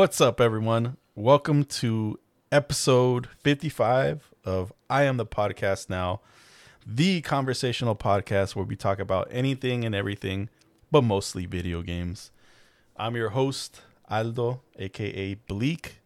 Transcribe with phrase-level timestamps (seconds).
[0.00, 0.96] What's up, everyone?
[1.14, 2.18] Welcome to
[2.50, 6.22] episode 55 of I Am the Podcast Now,
[6.86, 10.48] the conversational podcast where we talk about anything and everything,
[10.90, 12.30] but mostly video games.
[12.96, 16.00] I'm your host, Aldo, aka Bleak.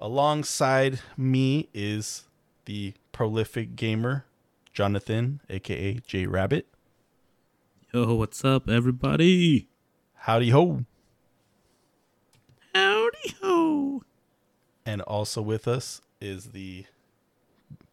[0.00, 2.24] Alongside me is
[2.64, 4.24] the prolific gamer,
[4.72, 6.66] Jonathan, aka J Rabbit.
[7.94, 9.68] Yo, what's up, everybody?
[10.14, 10.86] Howdy ho.
[12.74, 14.02] Howdy ho.
[14.86, 16.86] And also with us is the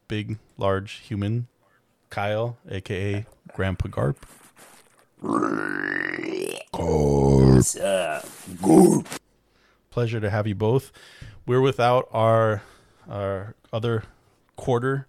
[0.07, 1.47] big, large human,
[2.09, 4.15] Kyle, aka Grandpa Garp.
[6.71, 8.25] What's up?
[9.89, 10.91] Pleasure to have you both.
[11.45, 12.61] We're without our
[13.09, 14.03] our other
[14.55, 15.07] quarter,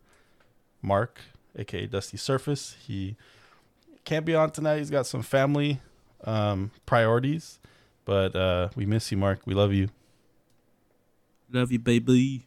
[0.83, 1.20] Mark,
[1.55, 2.77] aka Dusty Surface.
[2.87, 3.16] He
[4.05, 4.78] can't be on tonight.
[4.78, 5.81] He's got some family
[6.25, 7.61] um, priorities,
[8.11, 9.39] but uh, we miss you, Mark.
[9.47, 9.89] We love you.
[11.53, 12.44] Love you, baby.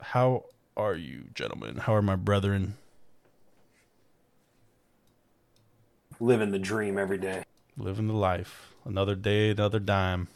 [0.00, 1.76] How are you, gentlemen?
[1.76, 2.78] How are my brethren?
[6.18, 7.44] Living the dream every day.
[7.76, 8.72] Living the life.
[8.86, 10.28] Another day, another dime.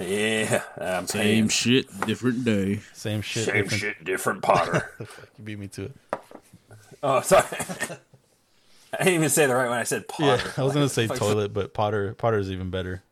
[0.00, 1.48] Yeah, I'm Same paying.
[1.48, 2.80] shit, different day.
[2.94, 3.44] Same shit.
[3.44, 4.90] Same different- shit, different Potter.
[5.38, 5.92] You beat me to it.
[7.00, 7.44] oh, sorry.
[8.92, 9.78] I didn't even say the right one.
[9.78, 10.42] I said Potter.
[10.44, 13.04] Yeah, I was gonna say toilet, but Potter Potter is even better.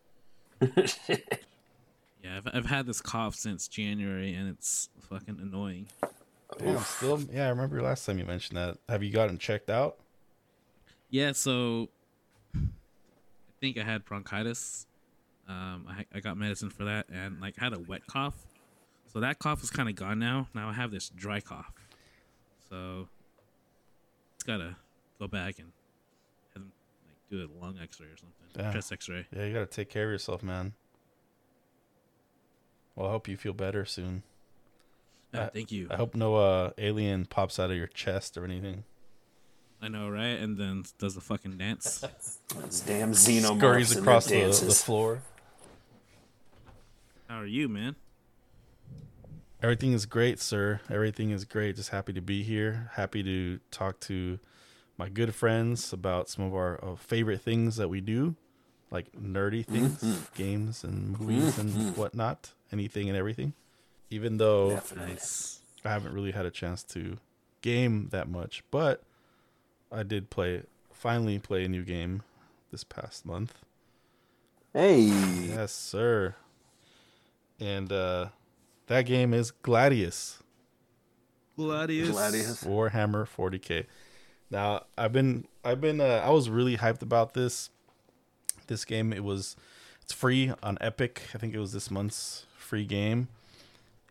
[2.23, 5.89] Yeah, I've, I've had this cough since January, and it's fucking annoying.
[6.59, 7.47] Damn, still, yeah.
[7.47, 8.79] I remember last time you mentioned that.
[8.89, 9.99] Have you gotten checked out?
[11.11, 11.91] Yeah, so
[12.57, 12.61] I
[13.61, 14.87] think I had bronchitis.
[15.47, 18.47] Um, I, I got medicine for that, and like I had a wet cough.
[19.13, 20.49] So that cough is kind of gone now.
[20.55, 21.71] Now I have this dry cough.
[22.71, 23.09] So
[24.35, 24.77] it's gotta
[25.19, 25.74] go back and have them like
[27.39, 28.73] do a lung X-ray or something, Yeah.
[28.73, 29.27] chest X-ray.
[29.35, 30.75] Yeah, you gotta take care of yourself, man.
[32.95, 34.23] Well, I hope you feel better soon.
[35.33, 35.89] Yeah, Uh, thank you.
[35.91, 38.85] I hope no uh, alien pops out of your chest or anything.
[39.83, 40.39] I know, right?
[40.39, 41.99] And then does the fucking dance.
[42.55, 45.23] Those damn xenomorphs Scurries across their the, the floor.
[47.29, 47.97] How are you, man?
[49.63, 50.81] Everything is great, sir.
[50.91, 51.77] Everything is great.
[51.77, 52.91] Just happy to be here.
[52.95, 54.39] Happy to talk to
[54.97, 58.37] my good friends about some of our uh, favorite things that we do,
[58.91, 60.23] like nerdy things, Mm-hmm.
[60.35, 63.55] games and movies and whatnot, anything and everything.
[64.11, 65.17] Even though Definitely.
[65.85, 67.19] I haven't really had a chance to
[67.61, 69.03] game that much, but
[69.91, 70.63] I did play,
[70.93, 72.23] finally play a new game
[72.71, 73.55] this past month.
[74.73, 76.35] Hey, Yes, sir.
[77.61, 78.29] And uh,
[78.87, 80.39] that game is Gladius.
[81.59, 82.11] Gladius.
[82.11, 82.65] Gladius.
[82.65, 83.87] Warhammer 40k.
[84.51, 87.71] Now, I've been I've been uh, I was really hyped about this
[88.67, 89.13] this game.
[89.13, 89.57] It was
[90.03, 91.23] it's free on Epic.
[91.35, 93.29] I think it was this month's free game.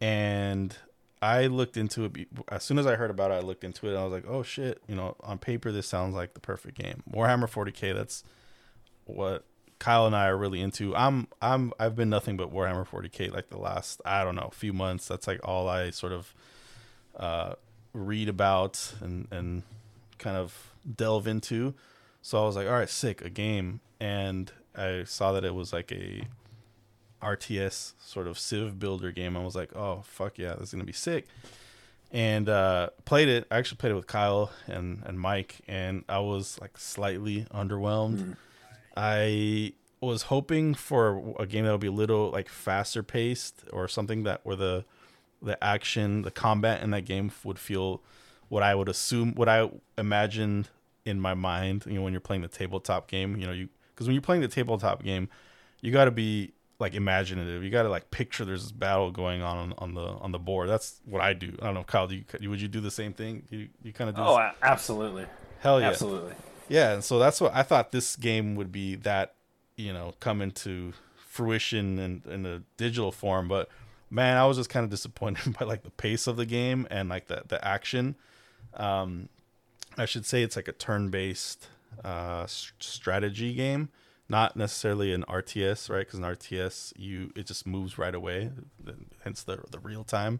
[0.01, 0.75] And
[1.21, 3.35] I looked into it as soon as I heard about it.
[3.35, 3.91] I looked into it.
[3.91, 6.77] And I was like, "Oh shit, you know, on paper this sounds like the perfect
[6.77, 8.23] game." Warhammer 40K, that's
[9.05, 9.45] what
[9.79, 10.95] Kyle and I are really into.
[10.95, 14.73] I'm I'm I've been nothing but Warhammer 40K like the last, I don't know, few
[14.73, 15.07] months.
[15.07, 16.33] That's like all I sort of
[17.17, 17.53] uh
[17.93, 19.63] read about and and
[20.23, 21.73] kind of delve into.
[22.21, 23.81] So I was like, all right, sick, a game.
[23.99, 26.23] And I saw that it was like a
[27.21, 29.37] RTS sort of Civ builder game.
[29.37, 31.27] I was like, oh fuck yeah, this is gonna be sick.
[32.11, 33.47] And uh, played it.
[33.49, 38.35] I actually played it with Kyle and and Mike, and I was like slightly underwhelmed.
[38.95, 43.87] I was hoping for a game that would be a little like faster paced or
[43.87, 44.85] something that where the
[45.41, 48.01] the action, the combat in that game would feel
[48.53, 49.67] what I would assume, what I
[49.97, 50.69] imagined
[51.05, 51.85] in my mind.
[51.87, 54.43] You know, when you're playing the tabletop game, you know, you because when you're playing
[54.43, 55.27] the tabletop game,
[55.81, 57.63] you got to be like imaginative.
[57.63, 60.69] You got to like picture there's this battle going on on the on the board.
[60.69, 61.57] That's what I do.
[61.63, 62.07] I don't know, Kyle.
[62.07, 63.41] Do you would you do the same thing?
[63.49, 64.21] You you kind of do.
[64.21, 64.55] oh, this?
[64.61, 65.25] absolutely,
[65.59, 66.33] hell yeah, absolutely.
[66.69, 69.33] yeah, and so that's what I thought this game would be that,
[69.77, 73.47] you know, come into fruition in, in a digital form.
[73.47, 73.67] But
[74.11, 77.09] man, I was just kind of disappointed by like the pace of the game and
[77.09, 78.15] like the, the action.
[78.75, 79.29] Um,
[79.97, 81.67] I should say it's like a turn based
[82.03, 83.89] uh, strategy game,
[84.29, 85.99] not necessarily an RTS, right?
[85.99, 88.51] Because an RTS, you it just moves right away,
[89.23, 90.39] hence the the real time.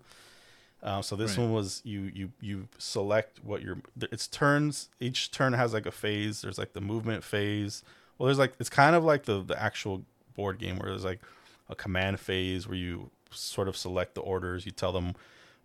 [0.81, 1.43] Uh, so this Right.
[1.43, 3.77] one was you you you select what your
[4.11, 4.89] it's turns.
[4.99, 6.41] Each turn has like a phase.
[6.41, 7.83] There's like the movement phase.
[8.17, 10.03] Well, there's like it's kind of like the the actual
[10.35, 11.21] board game where there's like
[11.69, 14.65] a command phase where you sort of select the orders.
[14.65, 15.13] You tell them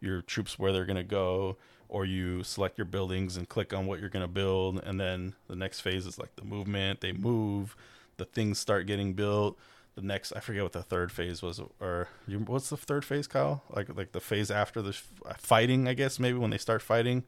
[0.01, 1.57] your troops where they're gonna go,
[1.89, 4.81] or you select your buildings and click on what you're gonna build.
[4.85, 7.01] And then the next phase is like the movement.
[7.01, 7.77] They move.
[8.19, 9.59] The things start getting built.
[9.95, 13.27] the next I forget what the third phase was or you, what's the third phase,
[13.27, 13.63] Kyle?
[13.71, 17.25] Like like the phase after the f- fighting, I guess maybe when they start fighting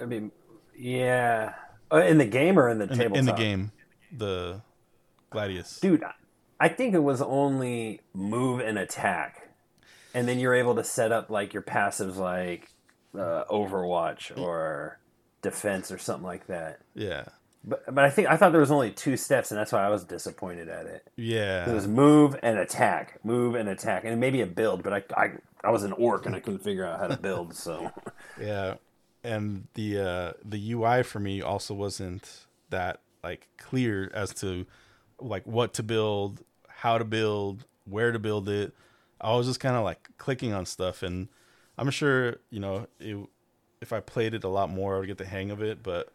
[0.00, 0.30] I mean,
[0.76, 1.54] yeah.
[1.92, 3.72] Uh, in the game or in the table in the game,
[4.16, 4.62] the
[5.32, 5.80] Gladius.
[5.80, 6.04] dude.
[6.60, 9.48] I think it was only move and attack,
[10.14, 12.70] and then you're able to set up like your passives, like
[13.14, 14.98] uh, Overwatch or
[15.42, 16.80] defense or something like that.
[16.94, 17.24] Yeah.
[17.62, 19.90] But but I think I thought there was only two steps, and that's why I
[19.90, 21.06] was disappointed at it.
[21.16, 21.68] Yeah.
[21.68, 24.82] It was move and attack, move and attack, and maybe a build.
[24.82, 25.30] But I, I,
[25.62, 27.54] I was an orc and I couldn't figure out how to build.
[27.54, 27.90] So
[28.40, 28.74] Yeah,
[29.22, 34.66] and the uh, the UI for me also wasn't that like clear as to
[35.20, 38.72] like what to build, how to build, where to build it.
[39.20, 41.28] I was just kind of like clicking on stuff, and
[41.80, 43.16] I'm sure you know it,
[43.80, 45.82] if I played it a lot more, I would get the hang of it.
[45.82, 46.12] But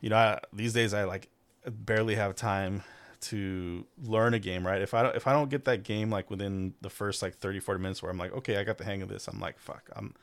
[0.00, 1.28] you know, I, these days I like
[1.66, 2.82] barely have time
[3.20, 6.30] to learn a game right if i don't if i don't get that game like
[6.30, 9.02] within the first like 30 40 minutes where i'm like okay i got the hang
[9.02, 10.14] of this i'm like fuck i'm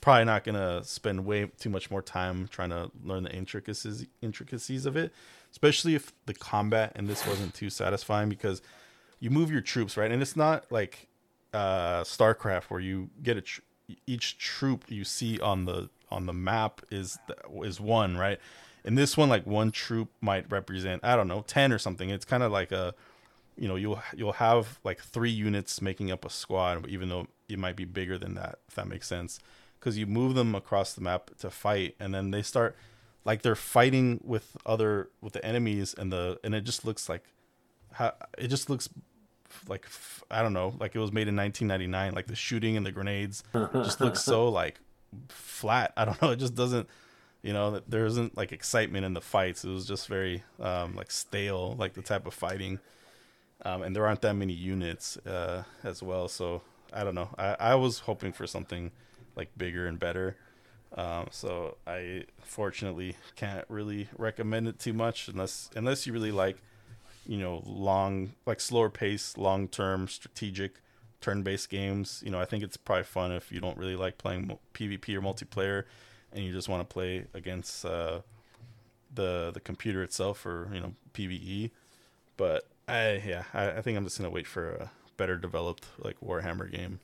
[0.00, 4.84] probably not gonna spend way too much more time trying to learn the intricacies intricacies
[4.84, 5.12] of it
[5.52, 8.60] especially if the combat in this wasn't too satisfying because
[9.20, 11.06] you move your troops right and it's not like
[11.52, 13.60] uh starcraft where you get a tr-
[14.06, 17.18] each troop you see on the on the map is
[17.62, 18.38] is one right?
[18.84, 22.10] And this one like one troop might represent i don't know 10 or something.
[22.10, 22.94] It's kind of like a
[23.56, 27.58] you know you'll you'll have like three units making up a squad even though it
[27.58, 29.38] might be bigger than that if that makes sense.
[29.78, 32.76] Because you move them across the map to fight and then they start
[33.24, 37.24] like they're fighting with other with the enemies and the and it just looks like
[38.38, 38.88] it just looks
[39.68, 39.86] like
[40.30, 42.14] I don't know, like it was made in 1999.
[42.14, 43.42] Like the shooting and the grenades
[43.72, 44.80] just looks so like
[45.28, 45.92] flat.
[45.96, 46.30] I don't know.
[46.30, 46.88] It just doesn't,
[47.42, 49.64] you know, there isn't like excitement in the fights.
[49.64, 52.80] It was just very um, like stale, like the type of fighting.
[53.64, 56.28] Um, and there aren't that many units uh, as well.
[56.28, 56.62] So
[56.92, 57.30] I don't know.
[57.38, 58.90] I, I was hoping for something
[59.36, 60.36] like bigger and better.
[60.96, 66.58] Um, so I fortunately can't really recommend it too much unless unless you really like
[67.26, 70.80] you know long like slower pace long term strategic
[71.20, 72.22] turn based games.
[72.24, 75.22] You know i think it's probably fun if you don't really like playing pvp or
[75.22, 75.84] multiplayer
[76.32, 78.20] and you just want to play against uh,
[79.14, 81.70] the the computer itself or you know pve
[82.36, 86.20] but i yeah I, I think i'm just gonna wait for a better developed like
[86.20, 87.00] warhammer game.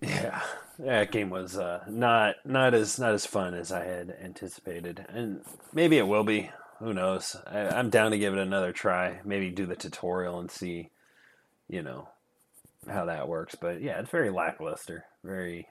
[0.00, 0.42] Yeah,
[0.78, 5.42] that game was uh, not not as not as fun as I had anticipated, and
[5.72, 6.50] maybe it will be.
[6.78, 7.36] Who knows?
[7.46, 9.20] I, I'm down to give it another try.
[9.24, 10.90] Maybe do the tutorial and see,
[11.68, 12.08] you know,
[12.88, 13.54] how that works.
[13.54, 15.04] But yeah, it's very lackluster.
[15.22, 15.68] Very,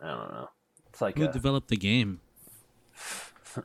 [0.00, 0.50] I don't know.
[0.88, 2.20] It's like Who a, developed the game?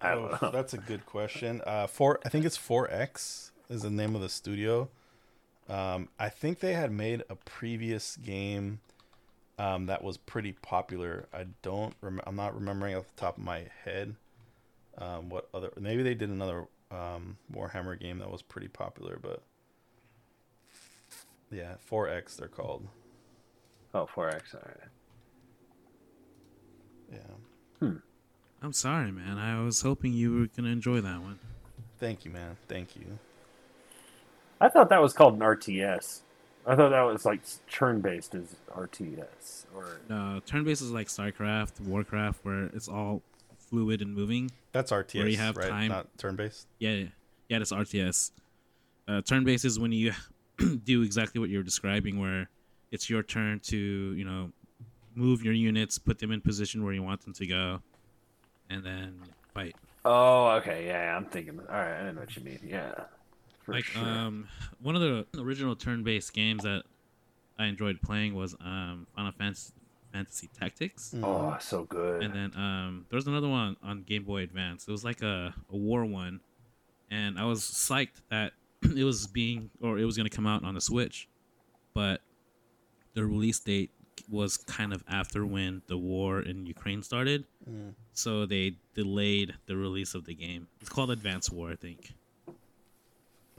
[0.00, 0.50] I don't Oh, know.
[0.50, 4.28] that's a good question uh four i think it's 4x is the name of the
[4.28, 4.88] studio
[5.70, 8.80] um i think they had made a previous game
[9.58, 13.42] um that was pretty popular i don't rem- i'm not remembering off the top of
[13.42, 14.16] my head
[14.98, 19.42] um what other maybe they did another um warhammer game that was pretty popular but
[21.50, 22.86] yeah 4x they're called
[23.94, 24.54] Oh, 4X.
[24.54, 24.88] All right.
[27.80, 27.88] yeah
[28.62, 29.38] I'm sorry, man.
[29.38, 31.38] I was hoping you were gonna enjoy that one.
[31.98, 33.18] thank you man thank you
[34.60, 36.20] I thought that was called an RTS.
[36.66, 41.80] I thought that was like turn based as RTS or Uh, turn-based is like StarCraft,
[41.82, 43.20] Warcraft, where it's all
[43.66, 44.50] fluid and moving.
[44.72, 47.04] that's rts Where you have right time- not turn-based Yeah,
[47.48, 48.30] yeah, that's RTS.
[49.08, 50.12] Uh, turn-based is when you
[50.84, 52.48] do exactly what you're describing, where
[52.90, 54.50] it's your turn to you know
[55.14, 57.80] move your units, put them in position where you want them to go,
[58.68, 59.20] and then
[59.54, 59.74] fight.
[60.04, 60.86] Oh, okay.
[60.86, 61.58] Yeah, yeah, I'm thinking.
[61.60, 62.60] All right, I know what you mean.
[62.64, 62.92] Yeah.
[63.64, 64.02] For like sure.
[64.02, 64.48] um,
[64.80, 66.82] one of the original turn-based games that
[67.58, 69.72] I enjoyed playing was um, Final Fantasy,
[70.16, 71.12] Fantasy Tactics.
[71.14, 71.24] Mm-hmm.
[71.24, 72.22] oh, so good.
[72.22, 74.88] And then um, there was another one on Game Boy Advance.
[74.88, 76.40] It was like a, a war one,
[77.10, 78.52] and I was psyched that
[78.96, 81.28] it was being or it was going to come out on the Switch,
[81.92, 82.22] but
[83.12, 83.90] the release date
[84.30, 87.92] was kind of after when the war in Ukraine started, mm.
[88.14, 90.66] so they delayed the release of the game.
[90.80, 92.14] It's called Advance War, I think.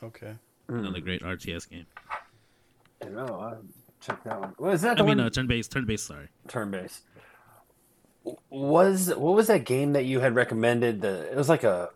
[0.02, 0.34] okay
[0.68, 0.80] hmm.
[0.80, 1.86] Another great RTS game.
[3.06, 3.28] I know.
[3.28, 3.62] I'll
[4.08, 4.54] check that one.
[4.58, 5.28] Was that the I mean, one?
[5.28, 6.06] uh, turn-based, turn-based.
[6.06, 6.28] Sorry.
[6.48, 7.04] turn based.
[8.50, 11.02] Was what was that game that you had recommended?
[11.02, 11.90] The it was like a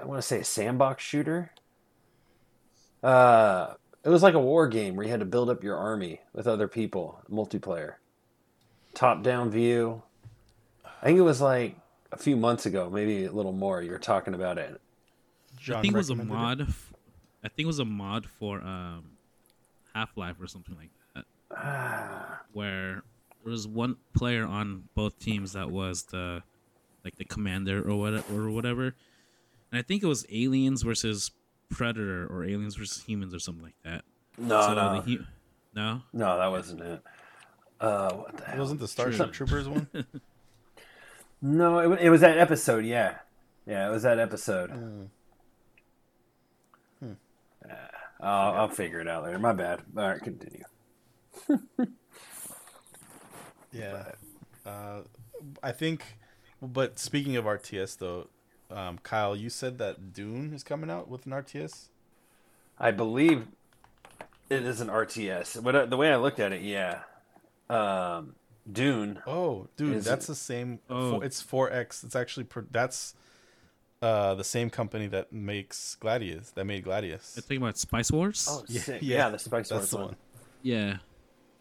[0.00, 1.52] I want to say a sandbox shooter.
[3.02, 6.20] Uh, it was like a war game where you had to build up your army
[6.32, 7.94] with other people, multiplayer,
[8.94, 10.02] top down view.
[11.02, 11.76] I think it was like
[12.12, 13.80] a few months ago, maybe a little more.
[13.80, 14.80] You were talking about it.
[15.56, 16.60] Jon I think it was a recommended mod.
[16.62, 16.92] f-
[17.44, 19.04] I think it was a mod for um,
[19.94, 20.99] Half Life or something like that,
[22.52, 23.02] where
[23.42, 26.42] there was one player on both teams that was the
[27.04, 28.94] like the commander or what or whatever,
[29.72, 31.30] and I think it was aliens versus
[31.68, 34.02] predator or aliens versus humans or something like that.
[34.36, 35.24] no, So no, the hu-
[35.74, 37.02] no, no, that wasn't it.
[37.80, 38.58] Uh, what the hell?
[38.58, 39.88] wasn't the Starship Troopers one.
[41.42, 42.84] No, it, it was that episode.
[42.84, 43.14] Yeah,
[43.66, 44.70] yeah, it was that episode.
[44.70, 45.08] Mm.
[47.02, 47.74] Uh,
[48.20, 49.38] I'll, I'll figure it out later.
[49.38, 49.80] My bad.
[49.96, 50.64] All right, continue.
[53.72, 54.12] Yeah,
[54.66, 55.02] uh,
[55.62, 56.02] I think.
[56.60, 58.26] But speaking of RTS, though,
[58.70, 61.88] um, Kyle, you said that Dune is coming out with an RTS.
[62.78, 63.46] I believe
[64.50, 65.62] it is an RTS.
[65.62, 67.02] But uh, the way I looked at it, yeah.
[67.70, 68.34] Um,
[68.70, 69.20] Dune.
[69.26, 70.80] Oh, dude, that's it- the same.
[70.90, 71.12] Oh.
[71.12, 72.04] four- it's 4X.
[72.04, 73.14] It's actually pro- that's
[74.02, 76.52] uh, the same company that makes Gladius.
[76.54, 77.38] That made Gladius.
[77.38, 78.48] I think about Spice Wars.
[78.50, 80.06] Oh, Yeah, yeah, yeah, the Spice that's Wars the one.
[80.06, 80.16] one.
[80.62, 80.96] yeah,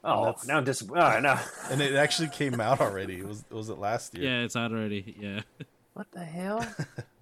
[0.03, 1.39] Oh, That's- now I'm dis- All right, now.
[1.71, 3.17] And it actually came out already.
[3.19, 4.23] It was was it last year?
[4.29, 5.15] yeah, it's out already.
[5.19, 5.41] Yeah,
[5.93, 6.65] What the hell?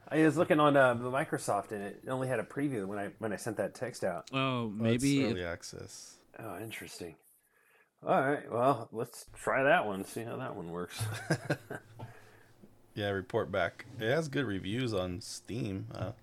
[0.10, 3.10] I was looking on uh, the Microsoft and it only had a preview when I
[3.20, 4.30] when I sent that text out.
[4.34, 6.16] oh Oh, it's maybe early access.
[6.40, 7.16] Oh, interesting.
[8.06, 10.06] All right, well, let's try that one.
[10.06, 11.02] See how that one works.
[12.94, 13.86] Yeah, report back.
[14.00, 15.86] It has good reviews on Steam.
[15.94, 16.14] Uh,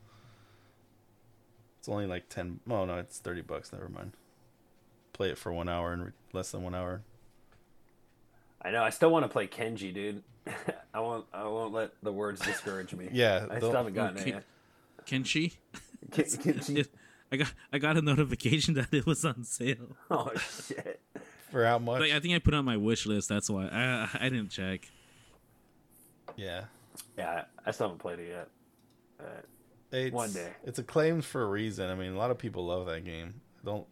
[1.79, 2.59] it's only like ten.
[2.69, 3.73] Oh no, it's thirty bucks.
[3.73, 4.13] Never mind.
[5.15, 7.01] Play it for one hour and re- less than one hour.
[8.61, 8.83] I know.
[8.83, 10.23] I still want to play Kenji, dude.
[10.95, 11.25] I won't.
[11.33, 13.09] I won't let the words discourage me.
[13.13, 14.31] Yeah, I still haven't gotten Okay.
[14.31, 14.45] it yet.
[15.07, 15.53] Kenshi.
[16.11, 16.87] Ken- Kenji.
[17.33, 19.97] I got I got a notification that it was on sale.
[20.11, 21.01] Oh shit.
[21.51, 22.01] For how much?
[22.01, 23.29] Like I think I put on my wish list.
[23.29, 24.89] That's why I I didn't check.
[26.37, 26.65] yeah.
[27.19, 28.49] Yeah, I still haven't played it yet.
[29.21, 29.25] Uh,
[29.93, 30.49] It's, One day.
[30.65, 31.89] It's acclaimed for a reason.
[31.91, 33.41] I mean, a lot of people love that game.
[33.65, 33.87] Don't.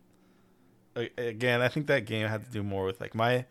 [0.95, 3.47] Again, I think that game had to do more with like my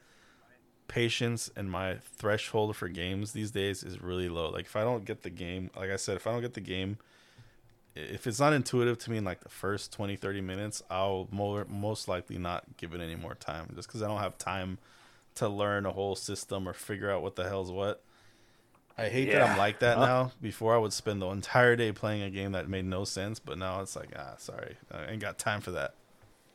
[0.87, 4.49] patience and my threshold for games these days is really low.
[4.49, 6.61] Like if I don't get the game, like I said, if I don't get the
[6.61, 6.97] game,
[7.95, 11.65] if it's not intuitive to me in like the first 20, 30 minutes, I'll more
[11.69, 14.77] most likely not give it any more time just because I don't have time
[15.35, 18.03] to learn a whole system or figure out what the hell's what.
[18.97, 20.05] I hate that I'm like that Huh?
[20.05, 20.31] now.
[20.41, 23.57] Before I would spend the entire day playing a game that made no sense, but
[23.57, 25.95] now it's like, ah, sorry, I ain't got time for that.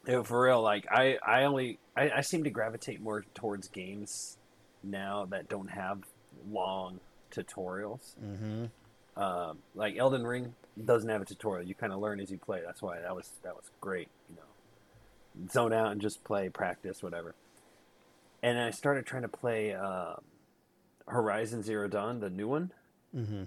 [0.06, 0.62] Yeah, for real.
[0.62, 4.36] Like I, I only, I, I seem to gravitate more towards games
[4.82, 5.98] now that don't have
[6.50, 7.00] long
[7.32, 8.14] tutorials.
[8.24, 8.66] Mm-hmm.
[9.20, 11.66] Um, like Elden Ring doesn't have a tutorial.
[11.66, 12.60] You kind of learn as you play.
[12.64, 14.08] That's why that was that was great.
[14.28, 17.34] You know, zone out and just play, practice, whatever.
[18.42, 20.20] And I started trying to play um
[21.08, 22.72] Horizon Zero Dawn, the new one,
[23.16, 23.44] Mm-hmm.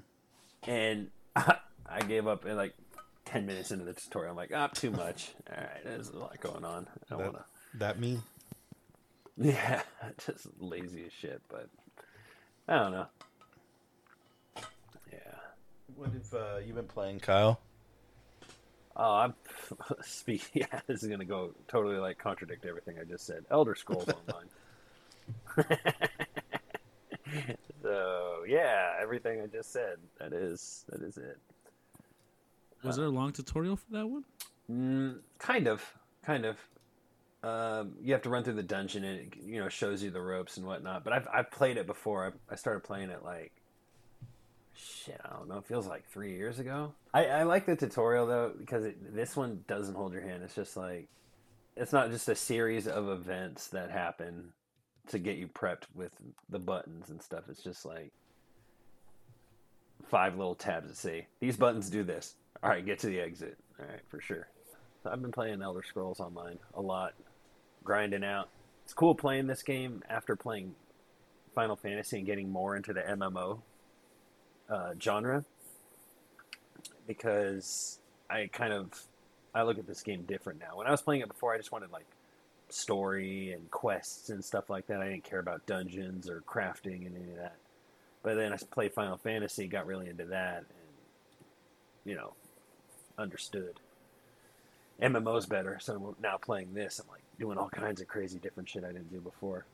[0.70, 2.74] and I gave up And like
[3.30, 4.32] ten minutes into the tutorial.
[4.32, 5.32] I'm like, ah, too much.
[5.50, 6.88] All right, there's a lot going on.
[6.90, 7.78] I don't That- want to.
[7.78, 8.20] That me?
[9.38, 9.82] Yeah,
[10.26, 11.70] just lazy as shit, but
[12.68, 13.06] I don't know.
[15.12, 15.20] Yeah.
[15.96, 17.60] What have uh, you been playing, Kyle?
[18.98, 19.34] Oh, I'm
[20.02, 20.64] speaking.
[20.72, 23.46] Yeah, this is gonna go totally like contradict everything I just said.
[23.52, 24.50] Elder Scrolls Online.
[27.82, 29.98] so yeah, everything I just said.
[30.20, 31.38] That is that is it.
[32.84, 34.24] Was there a long tutorial for that one?
[34.72, 35.84] Mm, kind of,
[36.24, 36.58] kind of.
[37.42, 40.22] Um, you have to run through the dungeon, and it you know shows you the
[40.22, 41.04] ropes and whatnot.
[41.04, 42.28] But I've I've played it before.
[42.28, 43.52] I, I started playing it like
[44.74, 45.20] shit.
[45.24, 45.58] I don't know.
[45.58, 46.94] It feels like three years ago.
[47.14, 50.44] I, I like the tutorial though because it, this one doesn't hold your hand.
[50.44, 51.08] It's just like
[51.76, 54.52] it's not just a series of events that happen
[55.08, 56.12] to get you prepped with
[56.50, 57.46] the buttons and stuff.
[57.50, 58.12] It's just like
[60.08, 62.36] five little tabs that say these buttons do this.
[62.62, 63.58] All right, get to the exit.
[63.80, 64.48] All right, for sure.
[65.04, 67.14] So I've been playing Elder Scrolls Online a lot,
[67.84, 68.50] grinding out.
[68.84, 70.76] It's cool playing this game after playing
[71.56, 73.60] Final Fantasy and getting more into the MMO
[74.70, 75.46] uh, genre
[77.08, 78.00] because
[78.30, 79.04] I kind of
[79.54, 80.78] I look at this game different now.
[80.78, 82.06] When I was playing it before, I just wanted like
[82.70, 85.02] story and quests and stuff like that.
[85.02, 87.56] I didn't care about dungeons or crafting and any of that.
[88.22, 90.66] But then I played Final Fantasy, got really into that, and
[92.06, 92.34] you know,
[93.20, 93.80] understood.
[95.02, 97.00] MMO's better, so I'm now playing this.
[97.00, 99.66] I'm like doing all kinds of crazy different shit I didn't do before.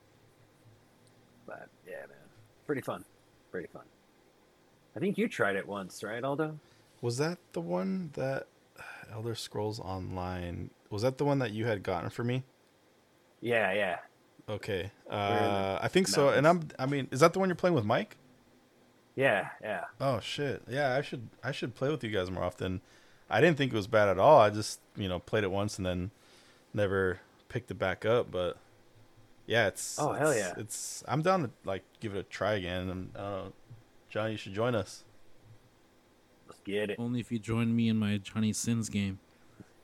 [1.46, 2.18] But yeah, man,
[2.66, 3.04] pretty fun,
[3.50, 3.82] pretty fun.
[4.94, 6.58] I think you tried it once, right, Aldo?
[7.02, 8.46] Was that the one that
[9.12, 10.70] Elder Scrolls Online?
[10.90, 12.44] Was that the one that you had gotten for me?
[13.40, 13.98] Yeah, yeah.
[14.48, 16.28] Okay, uh, I think so.
[16.28, 18.16] And I'm, I mean, is that the one you're playing with Mike?
[19.16, 19.84] Yeah, yeah.
[20.00, 20.94] Oh shit, yeah.
[20.94, 22.80] I should, I should play with you guys more often.
[23.28, 24.38] I didn't think it was bad at all.
[24.40, 26.10] I just you know played it once and then
[26.72, 28.30] never picked it back up.
[28.30, 28.56] But
[29.46, 30.54] yeah, it's Oh, hell yeah.
[30.56, 32.88] It's I'm down to like give it a try again.
[32.88, 33.42] And uh,
[34.08, 35.04] Jon, you should join us.
[36.48, 36.98] Let's get it.
[36.98, 39.18] Only if you join me in my Johnny Sins game.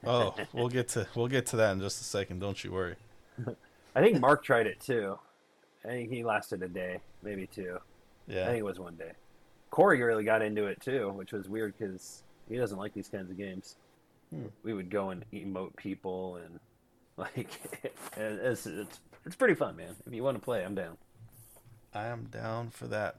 [0.05, 2.41] Oh, we'll get to we'll get to that in just a second.
[2.41, 2.97] Don't you worry.
[3.95, 5.19] I think Mark tried it too.
[5.85, 7.79] I think he lasted a day, maybe two.
[8.27, 9.13] Yeah, I think it was one day.
[9.71, 13.31] Corey really got into it too, which was weird because he doesn't like these kinds
[13.31, 13.77] of games.
[14.31, 14.47] Hmm.
[14.63, 16.61] We would go and emote people and
[17.17, 17.49] like
[18.17, 19.95] it's, it's it's pretty fun, man.
[20.07, 20.97] If you want to play, I'm down.
[21.95, 23.17] I am down for that.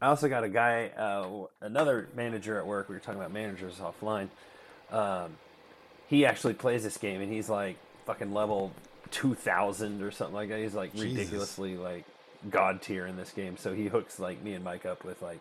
[0.00, 2.88] I also got a guy, uh, another manager at work.
[2.88, 4.28] We were talking about managers offline.
[4.90, 5.36] Um,
[6.08, 8.72] he actually plays this game, and he's like fucking level
[9.10, 10.58] two thousand or something like that.
[10.58, 11.08] He's like Jesus.
[11.08, 12.04] ridiculously like
[12.50, 13.56] god tier in this game.
[13.56, 15.40] So he hooks like me and Mike up with like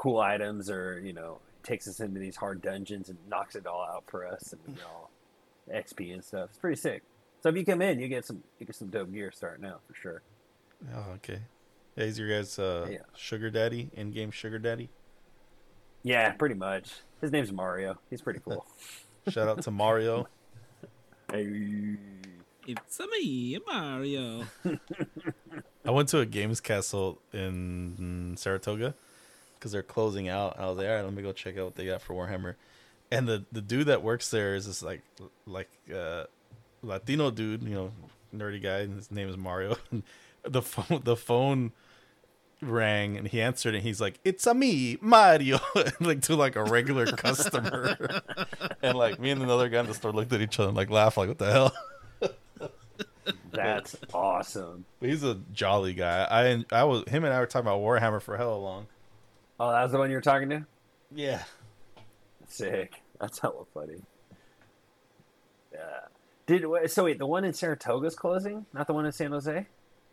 [0.00, 3.82] cool items, or you know, takes us into these hard dungeons and knocks it all
[3.82, 6.48] out for us, and you know, XP and stuff.
[6.48, 7.02] It's pretty sick.
[7.42, 9.82] So if you come in, you get some you get some dope gear starting out
[9.86, 10.22] for sure.
[10.94, 11.40] Oh, okay.
[11.96, 12.98] Yeah, he's your guys' uh, Yeah.
[13.14, 14.88] sugar daddy, in-game sugar daddy.
[16.02, 16.92] Yeah, pretty much.
[17.20, 17.98] His name's Mario.
[18.08, 18.64] He's pretty cool.
[19.28, 20.26] Shout out to Mario.
[21.30, 21.96] hey.
[22.66, 24.44] It's me, Mario.
[25.84, 28.94] I went to a games castle in Saratoga
[29.60, 30.58] because they're closing out.
[30.58, 32.54] I was like, all right, let me go check out what they got for Warhammer.
[33.12, 35.02] And the, the dude that works there is this like
[35.46, 36.24] like uh,
[36.82, 37.92] Latino dude, you know,
[38.34, 39.76] nerdy guy, and his name is Mario.
[40.44, 41.72] the phone the phone
[42.62, 45.58] rang and he answered and he's like, "It's a me, Mario,"
[46.00, 48.22] like to like a regular customer.
[48.82, 50.88] and like me and another guy in the store looked at each other and like
[50.88, 51.74] laughed, like, "What the hell?"
[53.50, 54.84] That's awesome.
[55.00, 56.26] He's a jolly guy.
[56.30, 58.86] I I was him and I were talking about Warhammer for hella long.
[59.60, 60.64] Oh, that was the one you were talking to?
[61.14, 61.42] Yeah.
[62.48, 63.02] Sick.
[63.20, 64.00] That's hella funny.
[65.72, 66.00] Yeah.
[66.46, 67.04] Did wha- so?
[67.04, 69.66] Wait, the one in Saratoga's closing, not the one in San Jose.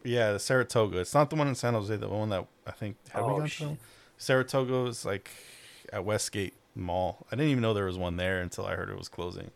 [0.03, 0.99] Yeah, the Saratoga.
[0.99, 1.95] It's not the one in San Jose.
[1.95, 3.47] The one that I think have we Oh, gone to?
[3.47, 3.77] shit.
[4.17, 5.31] Saratoga is like
[5.91, 7.25] at Westgate Mall.
[7.31, 9.49] I didn't even know there was one there until I heard it was closing.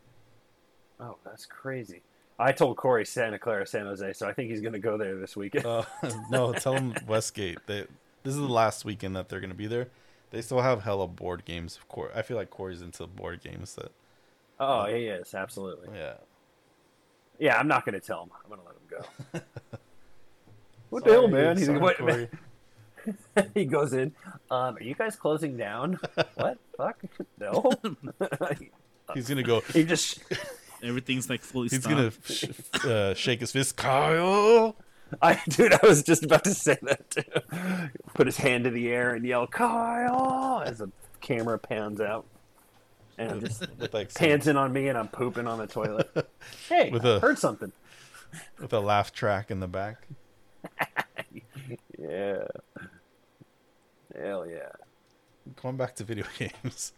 [0.98, 2.02] Oh, that's crazy.
[2.38, 5.36] I told Corey Santa Clara, San Jose, so I think he's gonna go there this
[5.36, 5.66] weekend.
[5.66, 5.84] Uh,
[6.30, 7.58] no, tell him Westgate.
[7.66, 7.86] They,
[8.22, 9.88] this is the last weekend that they're gonna be there.
[10.30, 11.76] They still have hella board games.
[11.76, 13.74] Of course, I feel like Corey's into board games.
[13.74, 13.92] That
[14.58, 15.88] oh, he is absolutely.
[15.94, 16.14] yeah.
[17.38, 18.30] Yeah, I'm not gonna tell him.
[18.44, 18.82] I'm gonna let him
[19.32, 19.40] go.
[20.90, 21.56] what Sorry, the hell, man?
[21.56, 22.28] He's sorry, like, what, Corey.
[23.54, 24.12] he goes in.
[24.50, 25.98] Um, are you guys closing down?
[26.34, 26.58] what?
[26.76, 27.02] Fuck
[27.38, 27.72] no.
[29.14, 29.60] He's gonna go.
[29.72, 30.20] he just
[30.82, 31.96] Everything's like fully He's stocked.
[31.96, 33.76] gonna sh- uh, shake his fist.
[33.76, 34.76] Kyle.
[35.22, 37.22] I, dude, I was just about to say that too.
[38.14, 42.24] Put his hand in the air and yell, Kyle, as the camera pans out.
[43.18, 46.10] And it just With like pans in on me and I'm pooping on the toilet.
[46.68, 47.72] Hey, With I a- heard something.
[48.58, 50.06] with a laugh track in the back.
[51.98, 52.44] Yeah.
[54.18, 54.70] Hell yeah.
[55.60, 56.92] Going back to video games.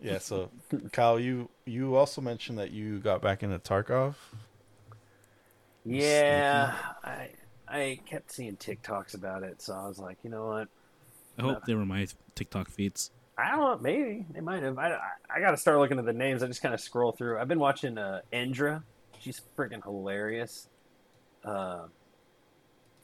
[0.00, 0.50] yeah, so
[0.92, 4.14] Kyle, you you also mentioned that you got back into Tarkov.
[5.86, 6.74] Yeah.
[7.04, 7.30] I
[7.68, 10.68] I kept seeing TikToks about it, so I was like, you know what?
[11.38, 13.10] I hope they were my TikTok feeds.
[13.38, 13.78] I don't know.
[13.78, 14.78] Maybe they might have.
[14.78, 16.42] I, I, I got to start looking at the names.
[16.42, 17.38] I just kind of scroll through.
[17.38, 18.82] I've been watching uh, Endra.
[19.18, 20.68] She's freaking hilarious.
[21.44, 21.86] Uh,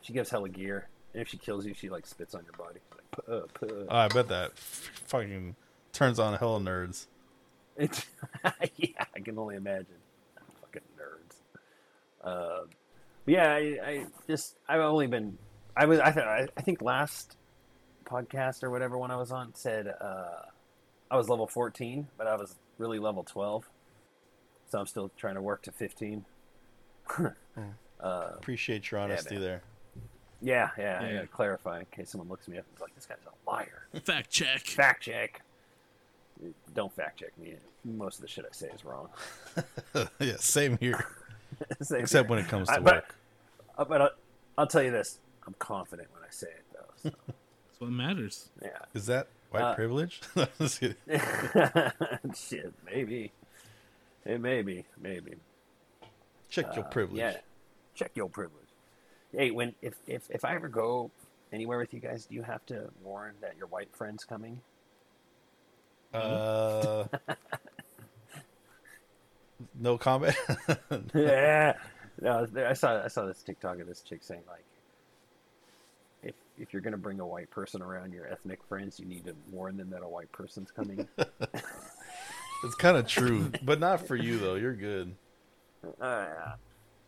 [0.01, 2.81] she gives hella gear, and if she kills you, she like spits on your body.
[2.91, 3.87] Like, puh, puh.
[3.89, 5.55] Oh, I bet that f- fucking
[5.93, 7.07] turns on hella nerds.
[7.77, 8.05] It's,
[8.77, 9.87] yeah, I can only imagine.
[12.23, 12.63] Fucking nerds.
[12.63, 12.67] Uh,
[13.25, 15.39] but yeah, I, I just I've only been
[15.77, 17.37] I was I, th- I I think last
[18.05, 20.43] podcast or whatever one I was on said uh,
[21.11, 23.69] I was level fourteen, but I was really level twelve,
[24.69, 26.25] so I'm still trying to work to fifteen.
[27.19, 27.31] uh,
[28.01, 29.43] Appreciate your honesty man.
[29.43, 29.63] there.
[30.41, 33.07] yeah, yeah, I gotta clarify in case someone looks me up and is like, "This
[33.07, 34.61] guy's a liar." Fact check.
[34.61, 35.43] Fact check.
[36.75, 37.55] Don't fact check me.
[37.85, 39.09] Most of the shit I say is wrong.
[40.19, 41.07] yeah, same here.
[41.83, 43.15] Same Except when it comes to I- work.
[43.79, 44.11] Uh, but I'll,
[44.59, 47.11] I'll tell you this: I'm confident when I say it, though.
[47.11, 48.49] So, That's what matters.
[48.63, 48.69] Yeah.
[48.95, 50.21] Is that white Uh, privilege?
[50.59, 50.97] Just kidding.
[51.07, 51.91] yeah.
[52.35, 53.33] Shit, maybe.
[54.25, 55.35] It may be, maybe.
[56.51, 57.19] Check your Uh, privilege.
[57.19, 57.37] Yeah,
[57.95, 58.59] check your privilege.
[59.33, 61.11] Hey, when if if if I ever go
[61.53, 64.61] anywhere with you guys, do you have to warn that your white friend's coming?
[66.15, 67.05] Uh,
[69.79, 70.37] no comment.
[71.15, 71.75] yeah.
[72.21, 74.65] No, I saw I saw this TikTok of this chick saying like,
[76.23, 79.35] if if you're gonna bring a white person around your ethnic friends, you need to
[79.51, 81.09] warn them that a white person's coming.
[82.65, 84.55] It's kind of true, but not for you though.
[84.55, 85.17] You're good.
[86.01, 86.27] uh,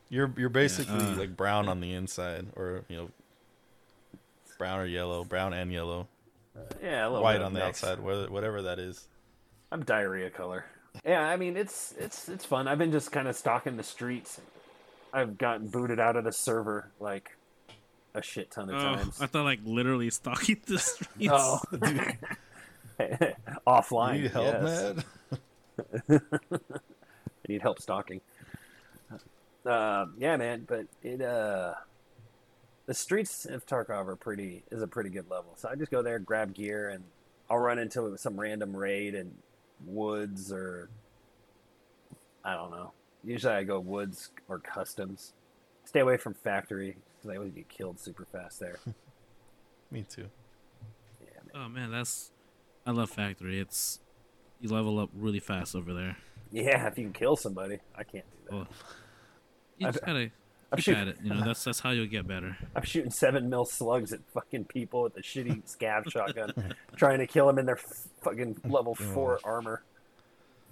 [0.08, 3.10] You're you're basically uh, like brown on the inside, or you know,
[4.58, 6.08] brown or yellow, brown and yellow,
[6.82, 7.84] yeah, a little white bit on the mix.
[7.84, 9.06] outside, whether whatever that is.
[9.70, 10.64] I'm diarrhea color.
[11.04, 12.68] Yeah, I mean it's it's it's fun.
[12.68, 14.40] I've been just kind of stalking the streets.
[15.12, 17.36] I've gotten booted out of the server like
[18.14, 19.20] a shit ton of Oh, times.
[19.20, 21.28] I thought like literally stalking the streets.
[21.30, 22.16] Oh, Dude,
[23.66, 24.16] offline.
[24.16, 25.04] you need help, yes.
[26.08, 26.20] man?
[26.30, 28.20] I need help stalking.
[29.66, 31.74] Um, yeah, man, but it uh,
[32.86, 35.54] the streets of Tarkov are pretty is a pretty good level.
[35.56, 37.02] So I just go there, grab gear, and
[37.50, 39.32] I'll run into some random raid in
[39.84, 40.88] woods or
[42.44, 42.92] I don't know.
[43.22, 45.32] Usually I go woods or customs.
[45.84, 48.78] Stay away from factory because I always get killed super fast there.
[49.90, 50.28] Me too.
[51.20, 51.64] Yeah, man.
[51.64, 52.32] Oh man, that's
[52.86, 53.60] I love factory.
[53.60, 54.00] It's
[54.60, 56.16] you level up really fast over there.
[56.50, 58.54] yeah, if you can kill somebody, I can't do that.
[58.54, 58.68] Well,
[59.78, 60.30] you just gotta
[60.74, 61.16] I'm keep shooting- at it.
[61.22, 62.56] You know, that's that's how you'll get better.
[62.76, 66.52] I'm shooting seven mil slugs at fucking people with a shitty scav shotgun,
[66.96, 67.78] trying to kill them in their
[68.22, 69.82] fucking level four armor.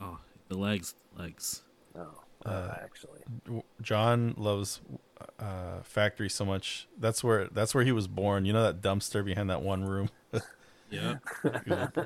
[0.00, 1.62] Oh, the legs, legs.
[1.96, 2.08] Oh,
[2.44, 3.20] uh, Uh, actually,
[3.80, 4.80] Jon loves
[5.38, 6.88] uh, factory so much.
[6.98, 8.44] That's where that's where he was born.
[8.44, 10.08] You know that dumpster behind that one room.
[10.90, 11.14] Yeah.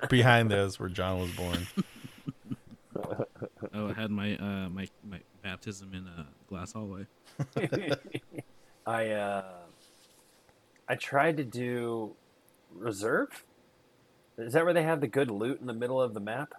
[0.08, 1.66] behind there is where Jon was born.
[3.74, 5.18] oh, I had my uh my my
[5.50, 7.06] baptism in a glass hallway.
[8.86, 9.44] I uh,
[10.88, 12.14] I tried to do
[12.74, 13.44] reserve.
[14.38, 16.54] Is that where they have the good loot in the middle of the map?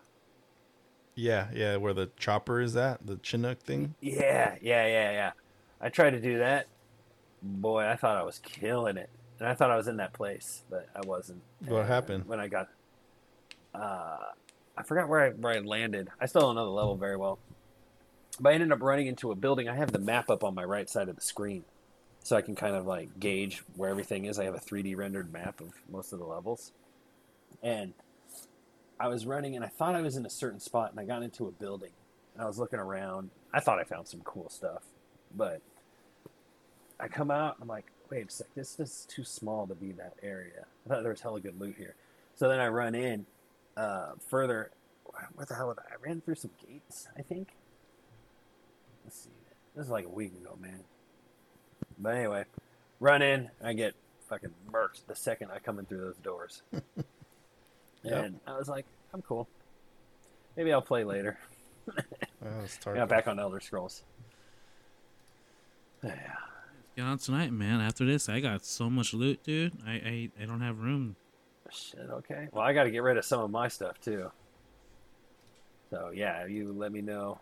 [1.16, 3.96] Yeah, yeah, where the chopper is at, the Chinook thing.
[4.02, 5.32] Yeah, yeah, yeah, yeah.
[5.82, 6.68] I tried to do that.
[7.42, 10.64] Boy, I thought I was killing it, and I thought I was in that place,
[10.70, 11.42] but I wasn't.
[11.68, 12.26] What And happened?
[12.28, 12.70] when I got?
[13.76, 14.18] Uh,
[14.78, 16.08] I forgot where I where I landed.
[16.22, 17.38] I still don't know the level very well,
[18.40, 19.68] but I ended up running into a building.
[19.70, 21.64] I have the map up on my right side of the screen,
[22.24, 24.40] so I can kind of like gauge where everything is.
[24.40, 26.72] I have a 3D rendered map of most of the levels,
[27.64, 27.94] and
[29.00, 31.24] I was running, and I thought I was in a certain spot, and I got
[31.24, 31.92] into a building,
[32.34, 33.30] and I was looking around.
[33.54, 34.84] I thought I found some cool stuff,
[35.36, 35.62] but
[37.00, 37.58] I come out.
[37.62, 40.66] I'm like, wait a sec, this, is too small to be that area.
[40.86, 41.96] I thought there was hella good loot here.
[42.36, 43.26] So then I run in
[43.76, 44.72] uh, further.
[45.36, 45.76] What the hell?
[45.78, 45.94] I?
[45.94, 47.08] I ran through some gates.
[47.18, 47.50] I think.
[49.08, 49.30] Let's see.
[49.74, 50.82] This is like a week ago, man.
[51.98, 52.44] But anyway,
[53.00, 53.50] run in.
[53.64, 53.96] I get
[54.28, 56.62] fucking murked the second I come in through those doors.
[58.04, 58.26] Yep.
[58.26, 59.50] And I was like, I'm cool.
[60.56, 61.38] Maybe I'll play later.
[61.90, 64.04] Oh, it's got back on Elder Scrolls.
[66.04, 66.14] Yeah.
[66.96, 67.82] Get on tonight, man.
[67.82, 69.74] After this, I got so much loot, dude.
[69.86, 71.16] I I, I don't have room.
[71.72, 72.48] Shit, okay.
[72.52, 74.32] Well, I got to get rid of some of my stuff too.
[75.90, 77.40] So yeah, you let me know.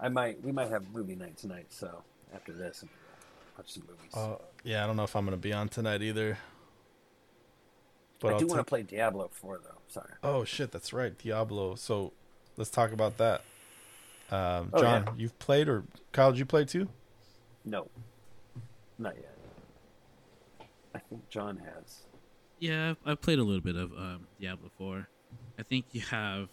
[0.00, 0.42] I might.
[0.42, 1.66] We might have movie night tonight.
[1.68, 2.02] So
[2.34, 2.84] after this,
[3.58, 4.14] watch some movies.
[4.14, 6.38] Uh, yeah, I don't know if I'm gonna be on tonight either.
[8.20, 9.78] But I do ta- want to play Diablo 4 though.
[9.88, 10.12] Sorry.
[10.22, 11.74] Oh shit, that's right, Diablo.
[11.74, 12.12] So
[12.56, 13.42] let's talk about that.
[14.30, 15.12] Um, Oh, Jon, yeah.
[15.16, 16.88] you've played or Kyle, did you play too?
[17.64, 17.88] No,
[18.98, 19.34] not yet.
[20.94, 22.00] I think Jon has.
[22.58, 25.08] Yeah, I've, I've played a little bit of um, Diablo 4.
[25.58, 26.48] I think you have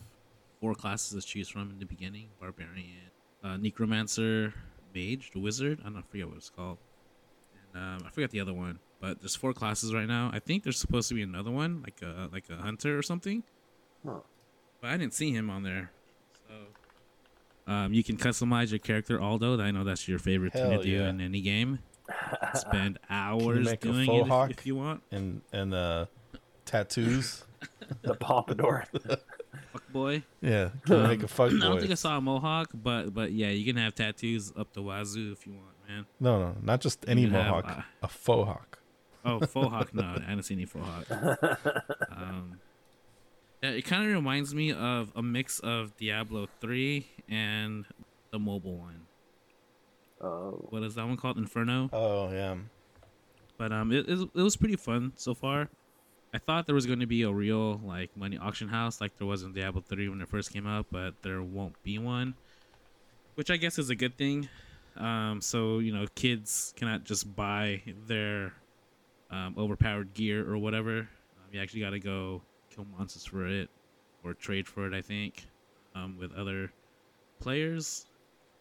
[0.61, 3.11] four classes to choose from in the beginning: barbarian,
[3.43, 4.53] uh, necromancer,
[4.93, 5.79] mage, the wizard.
[5.85, 6.77] I don't forget what it's called,
[7.73, 8.79] and um, I forget the other one.
[8.99, 10.31] But there's four classes right now.
[10.33, 13.43] I think there's supposed to be another one, like a like a hunter or something.
[14.05, 14.19] Huh.
[14.81, 15.91] But I didn't see him on there.
[16.47, 19.59] So um, you can customize your character, Aldo.
[19.59, 21.79] I know that's your favorite thing Hell to do in any game.
[22.53, 25.03] Spend hours make a doing it if, if you want.
[25.11, 26.05] And and uh,
[26.65, 27.43] tattoos.
[28.01, 28.85] The pompadour.
[29.87, 30.23] Fuck boy.
[30.41, 33.31] yeah, can Um, make a fuck I don't think I saw a mohawk, but but
[33.31, 36.05] yeah, you can have tattoos up the wazoo if you want, man.
[36.19, 38.79] No, no, not just any can have, mohawk, uh, a faux hawk.
[39.25, 39.93] Oh, faux hawk?
[39.93, 41.57] No, I haven't seen any faux hawk.
[42.11, 42.59] Um,
[43.63, 47.85] yeah, it kind of reminds me of a mix of Diablo three and
[48.31, 49.01] the mobile one.
[50.21, 51.37] Oh, What is that one called?
[51.37, 51.89] Inferno.
[51.93, 52.55] Oh yeah,
[53.57, 55.69] But um, it, it, it was pretty fun so far.
[56.33, 59.27] I thought there was going to be a real like money auction house like there
[59.27, 62.35] was in Diablo 3 when it first came out, but there won't be one,
[63.35, 64.49] which I guess is a good thing.
[64.97, 68.53] Um, so you know, kids cannot just buy their
[69.31, 70.99] um, overpowered gear or whatever.
[70.99, 72.41] Um, you actually got to go
[72.73, 73.69] kill monsters for it
[74.23, 74.93] or trade for it.
[74.93, 75.45] I think
[75.95, 76.71] um, with other
[77.39, 78.05] players.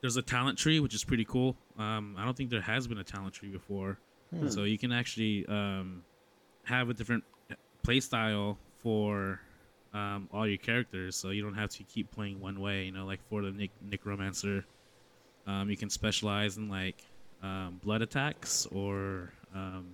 [0.01, 1.57] There's a talent tree, which is pretty cool.
[1.79, 3.99] Um, I don't think there has been a talent tree before.
[4.31, 4.49] Hmm.
[4.49, 6.03] So you can actually um,
[6.65, 7.25] have a different
[7.87, 9.41] play style for
[9.95, 12.87] um, all your characters, so you don't have to keep playing one way.
[12.87, 14.65] You know, like for the Nick Necromancer,
[15.47, 17.05] um, you can specialize in like
[17.45, 19.87] um, blood attacks or um,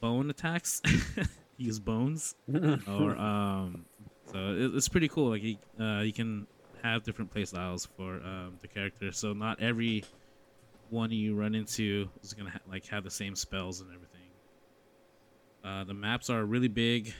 [0.00, 0.82] bone attacks.
[1.56, 2.34] Use bones,
[2.86, 3.86] or um,
[4.30, 5.30] so it, it's pretty cool.
[5.30, 6.46] Like you, uh, you can
[6.82, 10.04] have different playstyles for um, the character, so not every
[10.90, 14.11] one you run into is gonna ha- like have the same spells and everything.
[15.64, 17.12] Uh, the maps are really big,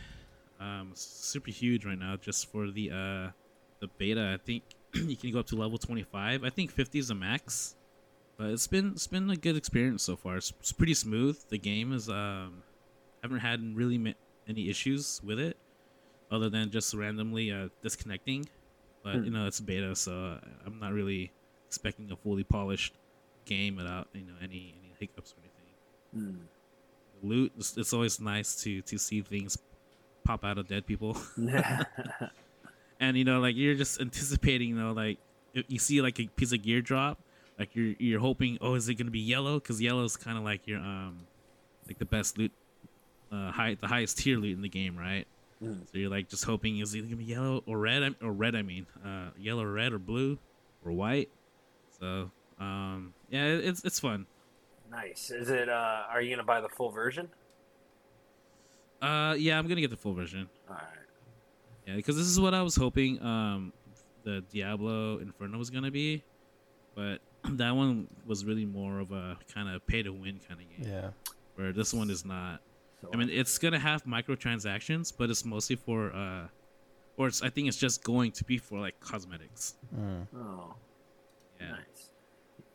[0.61, 2.17] um, super huge right now.
[2.17, 3.31] Just for the uh,
[3.81, 4.63] the beta, I think
[4.95, 6.43] you can go up to level twenty five.
[6.45, 7.77] I think fifty is the max,
[8.37, 10.37] but it's been it's been a good experience so far.
[10.37, 11.39] It's, it's pretty smooth.
[11.51, 12.63] The game is um,
[13.23, 15.57] haven't had really ma- any issues with it,
[16.31, 18.49] other than just randomly uh, disconnecting.
[19.05, 19.25] But Hmm.
[19.25, 21.31] you know it's beta, so uh, I'm not really
[21.69, 22.95] expecting a fully polished
[23.45, 26.33] game without you know any any hiccups or anything.
[26.35, 26.47] Mm.
[27.23, 29.57] Loot, it's, it's always nice to to see things
[30.25, 31.17] pop out of dead people,
[33.01, 35.19] and you know like you're just anticipating, you know like
[35.55, 37.19] if you see like a piece of gear drop,
[37.59, 39.55] like you're you're hoping, oh, is it gonna be yellow?
[39.59, 41.19] Because yellow is kind of like your um
[41.87, 42.53] like the best loot,
[43.31, 45.27] uh, high the highest tier loot in the game, right?
[45.63, 45.81] Mm.
[45.93, 48.15] So you're like just hoping is it gonna be yellow or red?
[48.23, 50.39] Or red, I mean, uh, yellow or red or blue
[50.85, 51.29] or white.
[52.01, 54.27] So um, yeah, it- it's it's fun.
[54.93, 55.31] Nice.
[55.31, 55.69] Is it?
[55.69, 57.29] Uh, are you gonna buy the full version?
[59.01, 60.49] Uh, yeah, I'm gonna get the full version.
[60.69, 60.85] All right.
[61.87, 63.73] Yeah, because this is what I was hoping um
[64.23, 66.23] the Diablo Inferno was gonna be,
[66.95, 70.71] but that one was really more of a kind of pay to win kind of
[70.85, 70.93] game.
[70.93, 71.11] Yeah.
[71.57, 72.61] Where this one is not.
[73.01, 76.47] So, I mean, it's gonna have microtransactions, but it's mostly for uh,
[77.17, 79.75] or it's I think it's just going to be for like cosmetics.
[79.99, 80.27] Mm.
[80.37, 80.75] oh,
[81.61, 81.73] Yeah.
[81.73, 82.12] nice.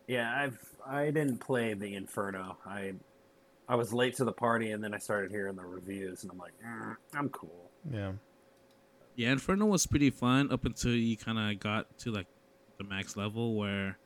[0.07, 2.57] Yeah, I've I didn't play the Inferno.
[2.65, 2.93] I
[3.67, 6.37] I was late to the party, and then I started hearing the reviews, and I'm
[6.37, 7.69] like, "Mm, I'm cool.
[7.91, 8.13] Yeah.
[9.15, 12.27] Yeah, Inferno was pretty fun up until you kind of got to like
[12.77, 13.97] the max level where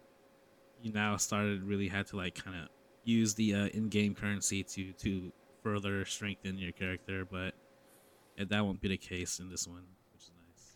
[0.82, 2.70] you now started really had to like kind of
[3.04, 7.54] use the uh, in-game currency to to further strengthen your character, but
[8.38, 9.84] yeah, that won't be the case in this one,
[10.14, 10.76] which is nice.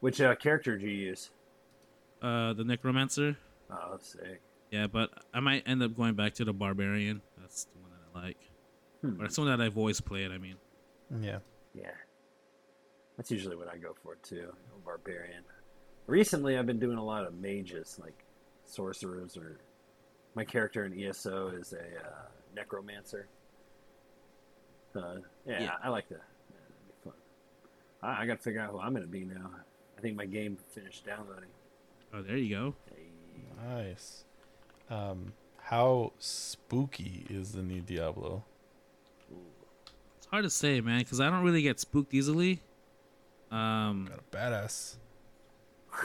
[0.00, 1.30] Which uh, character do you use?
[2.22, 3.36] Uh, the Necromancer,
[3.70, 4.40] Oh, sick.
[4.70, 7.22] yeah, but I might end up going back to the Barbarian.
[7.40, 8.38] That's the one that I like,
[9.02, 9.20] Hmm.
[9.20, 10.32] or that's the one that I've always played.
[10.32, 10.56] I mean,
[11.20, 11.38] Yeah.
[11.74, 11.92] Yeah.
[13.16, 14.52] That's usually what I go for too.
[14.74, 15.44] a Barbarian.
[16.06, 18.24] Recently, I've been doing a lot of mages, like
[18.64, 19.58] sorcerers, or
[20.34, 23.28] my character in ESO is a uh, necromancer.
[24.94, 25.74] Uh, yeah, Yeah.
[25.82, 26.22] I like that.
[26.50, 27.12] Yeah, be fun.
[28.02, 29.50] I, I got to figure out who I'm going to be now.
[29.96, 31.50] I think my game finished downloading.
[32.14, 32.74] Oh, there you go.
[33.68, 34.24] Nice.
[34.90, 38.44] Um, how spooky is the new Diablo?
[40.18, 42.60] It's hard to say, man, because I don't really get spooked easily.
[43.50, 44.96] Um, Got a badass.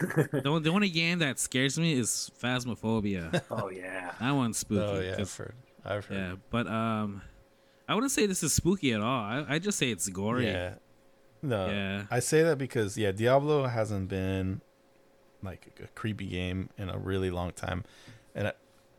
[0.32, 3.42] the, only- the only game that scares me is Phasmophobia.
[3.50, 4.12] oh yeah.
[4.20, 4.80] that one's spooky.
[4.82, 5.54] oh yeah, 'cause- I've heard.
[5.86, 6.16] I've heard.
[6.16, 7.20] yeah, but um,
[7.86, 9.20] I wouldn't say this is spooky at all.
[9.20, 10.46] I, I just say it's gory.
[10.46, 10.74] Yeah.
[11.42, 11.66] No.
[11.68, 12.04] Yeah.
[12.10, 14.62] I say that because yeah, Diablo hasn't been
[15.44, 17.84] like a creepy game in a really long time,
[18.34, 18.52] and I,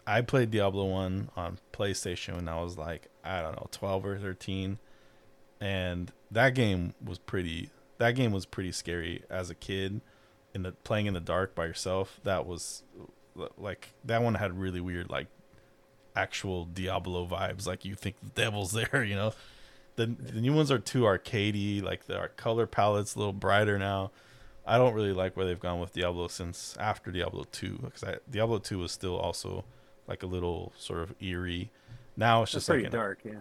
[0.08, 4.18] I played Diablo one on PlayStation when I was like I don't know twelve or
[4.18, 4.80] thirteen,
[5.60, 7.70] and that game was pretty.
[7.98, 10.02] That game was pretty scary as a kid,
[10.56, 12.20] in the playing in the dark by yourself.
[12.24, 12.84] That was
[13.58, 15.28] like that one had really weird like
[16.16, 17.68] actual Diablo vibes.
[17.68, 19.34] Like you think the devil's there, you know.
[19.98, 21.84] The, the new ones are too arcadey.
[21.84, 24.12] Like the color palette's a little brighter now.
[24.68, 28.58] I don't really like where they've gone with Diablo since after Diablo two because Diablo
[28.60, 29.64] two was still also
[30.08, 31.72] like a little sort of eerie.
[32.18, 33.32] Now it's It's just pretty like an- dark, yeah.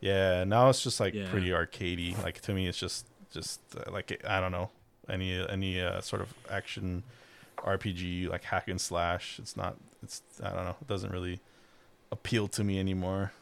[0.00, 0.44] yeah.
[0.44, 1.30] Now it's just like Yeah.
[1.30, 2.20] pretty arcadey.
[2.22, 4.70] Like to me, it's just just uh, like I don't know
[5.08, 7.02] any any uh, sort of action
[7.58, 9.38] RPG like hack and slash.
[9.38, 9.76] It's not.
[10.02, 10.76] It's I don't know.
[10.80, 11.40] It doesn't really
[12.12, 13.32] appeal to me anymore.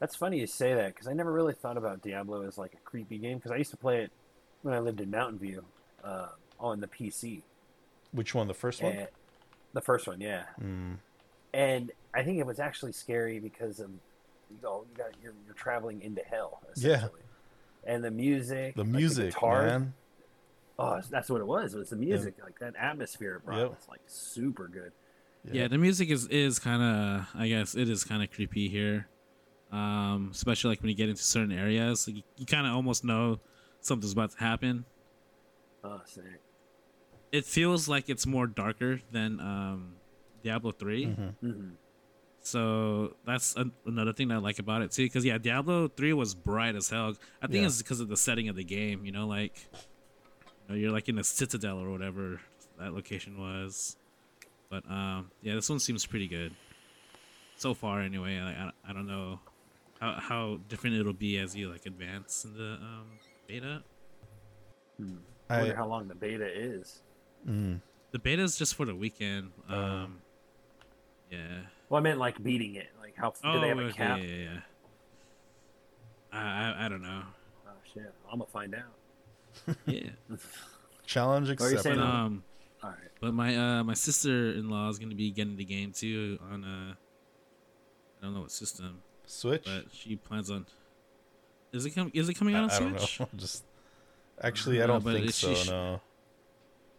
[0.00, 2.78] That's funny you say that because I never really thought about Diablo as like a
[2.78, 4.10] creepy game because I used to play it
[4.62, 5.62] when I lived in Mountain View
[6.02, 6.28] uh,
[6.60, 7.42] on the PC.
[8.12, 8.48] Which one?
[8.48, 8.92] The first one?
[8.96, 9.08] And
[9.72, 10.44] the first one, yeah.
[10.60, 10.98] Mm,
[11.54, 13.90] And I think it was actually scary because of
[14.50, 17.08] you know you got you're, you're traveling into hell Yeah.
[17.84, 19.94] And the music, the like music, guitar, man.
[20.78, 21.74] Oh, that's what it was.
[21.74, 23.70] It was the music, like that atmosphere it brought Yep.
[23.70, 24.92] was like super good.
[25.50, 29.08] Yeah, the music is is kind of I guess it is kind of creepy here,
[29.72, 32.06] um, especially like when you get into certain areas.
[32.06, 33.38] Like, you, you kind of almost know
[33.80, 34.84] something's about to happen.
[35.82, 36.24] Oh, sick.
[37.32, 39.96] It feels like it's more darker than um,
[40.42, 41.34] Diablo 3 Mhm.
[41.40, 41.68] hmm
[42.42, 45.04] So that's an another thing that I like about it too.
[45.04, 47.14] Because yeah, Diablo three was bright as hell.
[47.42, 47.66] I think Yeah.
[47.66, 49.04] it's because of the setting of the game.
[49.04, 52.40] You know, like you know, you're like in a citadel or whatever
[52.78, 53.96] that location was.
[54.70, 56.54] But um, yeah, this one seems pretty good
[57.56, 58.00] so far.
[58.00, 59.38] Anyway, I I, I don't know
[60.00, 63.06] how how different it'll be as you like advance in the um,
[63.46, 63.82] beta.
[65.50, 67.02] I wonder I, how long the beta is.
[67.48, 67.80] Mm,
[68.12, 69.52] The beta is just for the weekend.
[69.68, 69.74] Oh.
[69.74, 70.18] Um,
[71.30, 71.60] yeah.
[71.88, 72.88] Well, I meant like beating it.
[73.00, 74.18] Like how do they have a Oh, okay, cap?
[74.20, 74.60] Yeah, yeah, yeah.
[76.32, 76.38] I,
[76.82, 77.22] I I don't know.
[77.66, 78.12] Oh shit!
[78.30, 79.76] I'm gonna find out.
[79.86, 80.10] Yeah.
[81.06, 81.82] challenge What are you accepted.
[81.82, 82.00] saying?
[82.00, 82.44] um,
[82.84, 82.98] All right.
[83.20, 86.64] but my uh my sister in law is gonna be getting the game too on
[86.64, 86.94] uh
[88.20, 89.64] I don't know what system, Switch.
[89.64, 90.66] but she plans on.
[91.72, 93.20] Is it com- Is it coming I, out I on don't Switch?
[93.20, 93.28] know.
[93.36, 93.64] Just
[94.42, 95.54] actually, I No, don't but think so.
[95.54, 96.00] she no.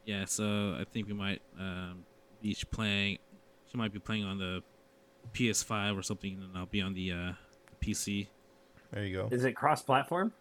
[0.05, 2.05] Yeah, so I think we might um
[2.41, 3.19] be playing.
[3.71, 4.63] She might be playing on the
[5.33, 7.31] PS5 or something, and I'll be on the uh
[7.81, 8.27] PC.
[8.91, 9.29] There you go.
[9.31, 10.33] Is it cross-platform?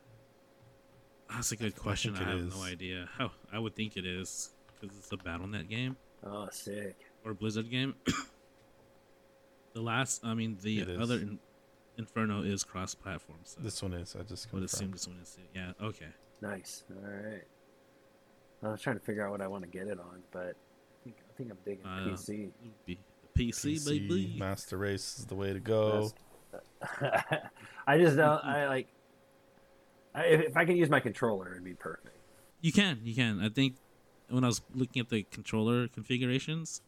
[1.31, 2.14] That's a good question.
[2.14, 2.57] I, think it have is.
[2.57, 3.09] no idea.
[3.16, 6.96] How I would think it is because it's a Battle.net game Oh, sick.
[7.25, 7.94] or Blizzard game.
[9.75, 11.01] the last, I mean, the It is.
[11.01, 11.38] other in,
[11.99, 14.16] Inferno is cross-platform, so This one is.
[14.18, 15.37] I just I would assume this one is.
[15.55, 15.73] Yeah.
[15.81, 16.09] Okay.
[16.40, 16.83] Nice.
[16.90, 17.44] All right.
[18.62, 21.05] I was trying to figure out what I want to get it on, but I
[21.05, 22.29] think I think I'm digging Uh, PC.
[22.29, 22.99] It would be
[23.37, 24.37] PC, baby.
[24.38, 26.11] Master Race is the way to go.
[27.87, 28.44] I just don't.
[28.44, 28.88] I like.
[30.14, 32.16] I, if, if I can use my controller, it'd be perfect.
[32.61, 33.40] You can, you can.
[33.40, 33.77] I think
[34.29, 36.83] when I was looking at the controller configurations,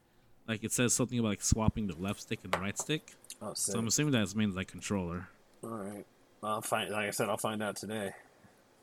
[0.48, 3.14] like it says something about like swapping the left stick and the right stick.
[3.40, 3.72] Oh, sick.
[3.72, 5.28] So I'm assuming that means like controller.
[5.62, 6.04] All right.
[6.42, 6.90] I'll find.
[6.90, 8.12] Like I said, I'll find out today.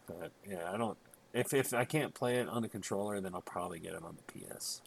[0.08, 0.98] But yeah, I don't.
[1.34, 4.18] If if I can't play it on the controller, then I'll probably get it on
[4.18, 4.82] the PS.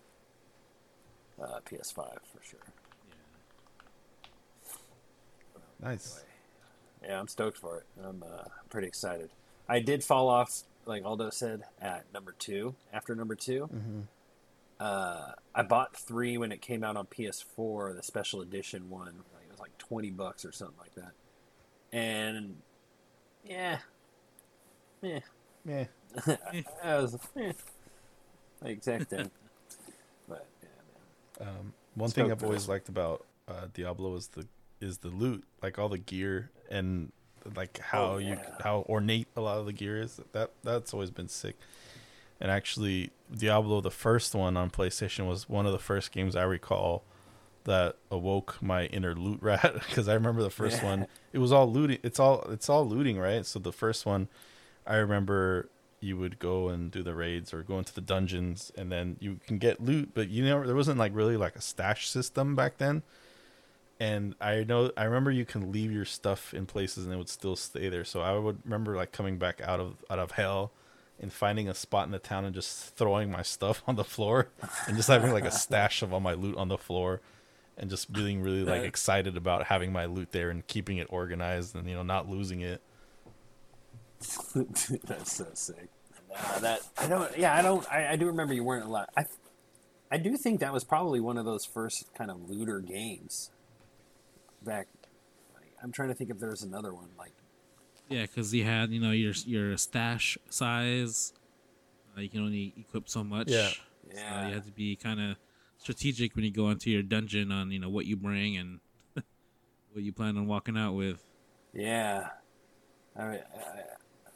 [1.40, 2.61] Uh, PS5 for sure.
[5.81, 6.24] Nice.
[7.02, 7.87] Yeah, I'm stoked for it.
[8.05, 9.31] I'm uh, pretty excited.
[9.68, 12.74] I did fall off, like Aldo said, at number two.
[12.92, 14.00] After number 2 hmm
[14.83, 19.14] uh, I bought three when it came out on PS4, the special edition one.
[19.33, 21.12] Like, it was like twenty bucks or something like that.
[21.92, 22.57] And
[23.48, 23.78] yeah,
[25.00, 25.20] yeah,
[25.64, 25.85] Yeah.
[26.85, 27.53] I was eh,
[28.62, 29.31] like exact thing.
[30.29, 30.68] but yeah,
[31.46, 31.48] man.
[31.48, 34.46] Um, one Stoked thing I've always liked about uh, Diablo is the
[34.81, 37.12] is the loot, like all the gear and
[37.57, 38.44] like how you yeah.
[38.61, 40.20] how ornate a lot of the gear is.
[40.33, 41.57] That that's always been sick.
[42.40, 46.42] And actually, Diablo, the first one on PlayStation, was one of the first games I
[46.42, 47.05] recall
[47.64, 50.88] that awoke my inner loot rat because I remember the first Yeah.
[50.88, 51.07] one.
[51.33, 51.98] It was all looting.
[52.03, 53.46] It's all it's all looting, right?
[53.46, 54.29] So the first one,
[54.87, 55.68] I remember
[56.01, 59.38] you would go and do the raids or go into the dungeons, and then you
[59.47, 62.79] can get loot, but you know there wasn't like really like a stash system back
[62.79, 63.03] then.
[64.01, 67.29] And I know I remember you can leave your stuff in places and it would
[67.29, 68.05] still stay there.
[68.05, 70.73] So I would remember like coming back out of out of hell
[71.21, 74.49] and finding a spot in the town and just throwing my stuff on the floor
[74.88, 77.21] and just having like a stash of all my loot on the floor
[77.79, 81.77] and just being really like excited about having my loot there and keeping it organized
[81.77, 82.83] and you know not losing it.
[85.05, 85.89] That's so sick.
[86.35, 87.37] Uh, that I don't.
[87.37, 87.87] Yeah, I don't.
[87.93, 89.07] I, I do remember you weren't allowed.
[89.17, 89.25] I,
[90.11, 93.51] I do think that was probably one of those first kind of looter games.
[94.65, 94.87] Back,
[95.55, 97.33] like, I'm trying to think if there's another one like.
[98.09, 101.33] Yeah, because you had you know your your stash size.
[102.17, 103.49] Uh, you can only equip so much.
[103.49, 103.69] Yeah.
[103.69, 103.77] So
[104.15, 104.49] Yeah.
[104.49, 105.37] you have to be kind of
[105.79, 108.81] strategic when you go into your dungeon on you know what you bring and
[109.93, 111.25] what you plan on walking out with.
[111.75, 112.29] Yeah.
[113.17, 113.41] I, I,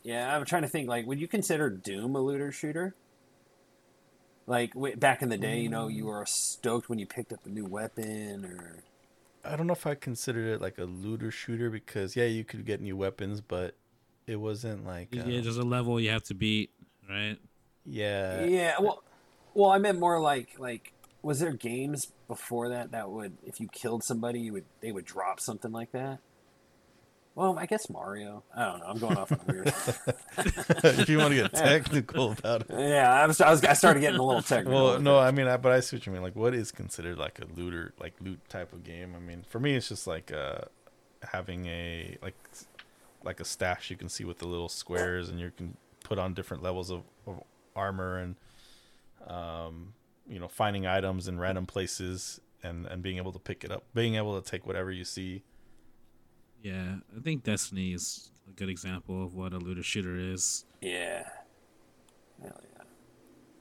[0.07, 0.89] yeah, I'm trying to think.
[0.89, 2.95] Like, would you consider Doom a looter shooter?
[4.47, 7.41] Like w- back in the day, you know, you were stoked when you picked up
[7.45, 8.85] a new weapon, or
[9.45, 12.65] I don't know if I considered it like a looter shooter because yeah, you could
[12.65, 13.75] get new weapons, but
[14.29, 16.71] it wasn't like uh, yeah, there's a level you have to beat,
[17.11, 17.39] right?
[17.85, 18.75] yeah, yeah.
[18.79, 19.03] Well,
[19.55, 23.67] well, I meant more like like was there games before that that would if you
[23.73, 26.21] killed somebody, you would they would drop something like that?
[27.37, 28.45] Well, I guess Mario.
[28.57, 28.87] I don't know.
[28.87, 29.67] I'm going off on a weird.
[30.85, 32.69] if you want to get technical about it.
[32.71, 33.63] yeah, I was, I was.
[33.63, 34.73] I started getting a little technical.
[34.73, 35.19] Well, no.
[35.19, 36.23] I mean, I, but I see what you mean.
[36.23, 39.13] Like, what is considered like a looter, like loot type of game?
[39.15, 40.63] I mean, for me, it's just like uh,
[41.31, 42.35] having a like
[43.23, 46.33] like a stash you can see with the little squares, and you can put on
[46.33, 47.43] different levels of, of
[47.75, 48.37] armor, and
[49.27, 49.93] um,
[50.27, 53.85] you know, finding items in random places, and and being able to pick it up,
[53.95, 55.43] being able to take whatever you see.
[56.67, 60.65] Yeah, I think Destiny is a good example of what a looter shooter is.
[60.81, 61.29] Yeah.
[62.43, 62.61] Hell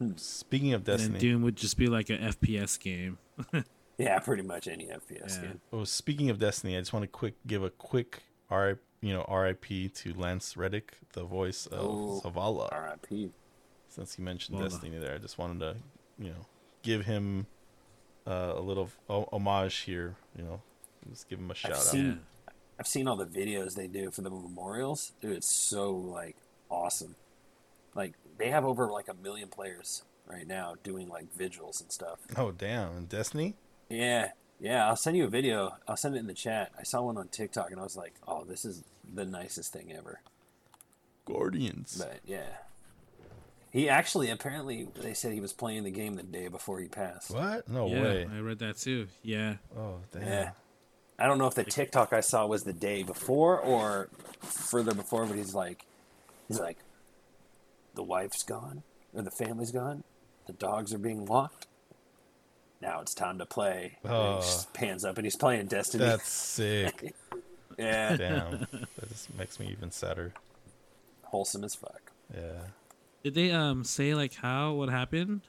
[0.01, 0.07] yeah.
[0.15, 3.17] Speaking of Destiny, And then Doom would just be like an FPS game.
[3.97, 5.41] Yeah, pretty much any FPS Yeah.
[5.47, 5.61] game.
[5.71, 9.23] Oh, speaking of Destiny, I just want to quick give a quick R you know
[9.33, 12.21] RIP to Lance Reddick, the voice of Oh.
[12.21, 12.67] Zavala.
[12.73, 13.31] R.I.P.
[13.87, 14.63] Since you mentioned Zavala.
[14.69, 15.75] Destiny there, I just wanted to
[16.19, 16.45] you know
[16.81, 17.47] give him
[18.27, 20.17] uh, a little o- homage here.
[20.37, 20.61] You know,
[21.09, 21.77] just give him a shout out.
[21.77, 22.19] seen-
[22.79, 25.13] I've seen all the videos they do for the memorials.
[25.21, 26.35] Dude, it's so like
[26.69, 27.15] awesome.
[27.93, 32.19] Like they have over like a million players right now doing like vigils and stuff.
[32.35, 33.55] Oh damn, and Destiny.
[33.89, 34.87] Yeah, yeah.
[34.87, 35.77] I'll send you a video.
[35.87, 36.71] I'll send it in the chat.
[36.77, 39.93] I saw one on TikTok and I was like, "Oh, this is the nicest thing
[39.93, 40.21] ever."
[41.25, 41.97] Guardians.
[41.97, 42.57] But yeah,
[43.71, 47.31] he actually apparently they said he was playing the game the day before he passed.
[47.31, 47.69] What?
[47.69, 48.27] No yeah, way.
[48.31, 49.07] I read that too.
[49.23, 49.55] Yeah.
[49.77, 50.23] Oh damn.
[50.23, 50.51] Yeah.
[51.17, 54.09] I don't know if the TikTok I saw was the day before or
[54.41, 55.85] further before, but he's like,
[56.47, 56.77] he's like,
[57.93, 60.03] the wife's gone or the family's gone,
[60.47, 61.67] the dogs are being walked.
[62.81, 63.97] Now it's time to play.
[64.03, 64.35] Oh.
[64.35, 66.03] he just pans up and he's playing Destiny.
[66.03, 67.15] That's sick.
[67.79, 68.67] yeah, damn.
[68.97, 70.33] That just makes me even sadder.
[71.23, 72.11] wholesome as fuck.
[72.33, 72.59] Yeah.
[73.23, 75.41] Did they um say like how what happened?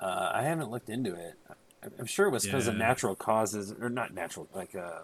[0.00, 1.34] Uh, I haven't looked into it.
[1.82, 5.00] I- I'm sure it was because of natural causes, or not natural, like uh,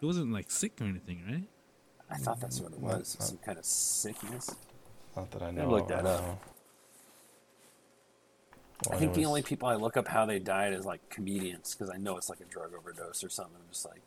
[0.00, 1.44] He wasn't like sick or anything, right?
[2.10, 4.54] I thought that's what it was, not- some kind of sickness.
[5.16, 5.70] Not that I know.
[5.70, 6.20] look of, that I up.
[6.24, 6.38] don't.
[8.86, 11.74] I Well, think the only people I look up how they died is like comedians
[11.74, 13.56] because I know it's like a drug overdose or something.
[13.56, 14.02] I'm just like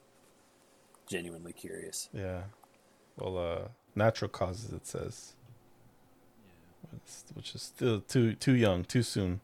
[1.08, 2.08] genuinely curious.
[2.14, 2.44] Yeah.
[3.18, 5.34] Well, uh, natural causes it says,
[6.94, 9.42] It's- which is still too too young, too soon.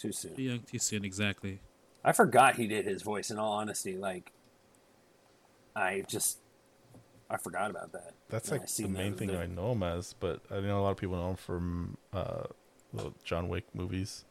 [0.00, 0.34] Too Too soon.
[0.38, 1.04] young, too soon.
[1.04, 1.60] Exactly.
[2.02, 3.30] I forgot he did his voice.
[3.30, 4.32] In all honesty, like
[5.76, 6.38] I just
[7.28, 8.14] I forgot about that.
[8.30, 10.90] That's when like the main thing I know him as, but I know a lot
[10.92, 12.44] of people know him from uh,
[12.94, 14.24] the John Wick movies.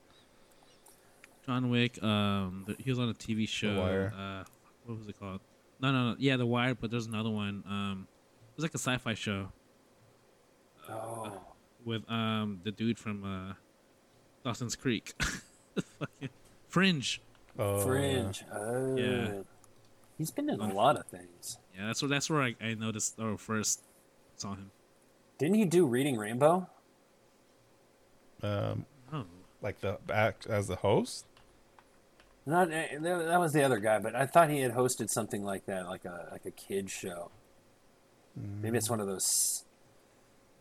[1.45, 2.01] John Wick.
[2.03, 3.79] Um, the, he was on a TV show.
[3.79, 4.13] Wire.
[4.17, 4.43] Uh,
[4.85, 5.41] what was it called?
[5.79, 6.15] No, no, no.
[6.19, 6.73] Yeah, The Wire.
[6.75, 7.63] But there's another one.
[7.67, 8.07] Um,
[8.51, 9.51] it was like a sci-fi show
[10.89, 11.39] Oh,
[11.85, 13.53] with um the dude from uh,
[14.43, 15.13] Dawson's Creek.
[15.99, 16.29] Fucking
[16.67, 17.21] Fringe.
[17.57, 18.43] Oh, Fringe.
[18.53, 19.41] Oh, Yeah.
[20.17, 21.59] He's been in a lot of things.
[21.75, 23.81] Yeah, that's where that's where I, I noticed or first
[24.35, 24.71] saw him.
[25.37, 26.67] Didn't he do Reading Rainbow?
[28.43, 29.23] Um, Oh,
[29.61, 31.25] like the act as the host.
[32.45, 35.43] Not eh, that that was the other guy, but I thought he had hosted something
[35.43, 37.31] like that, like a like a kid show.
[38.35, 39.65] Maybe it's one of those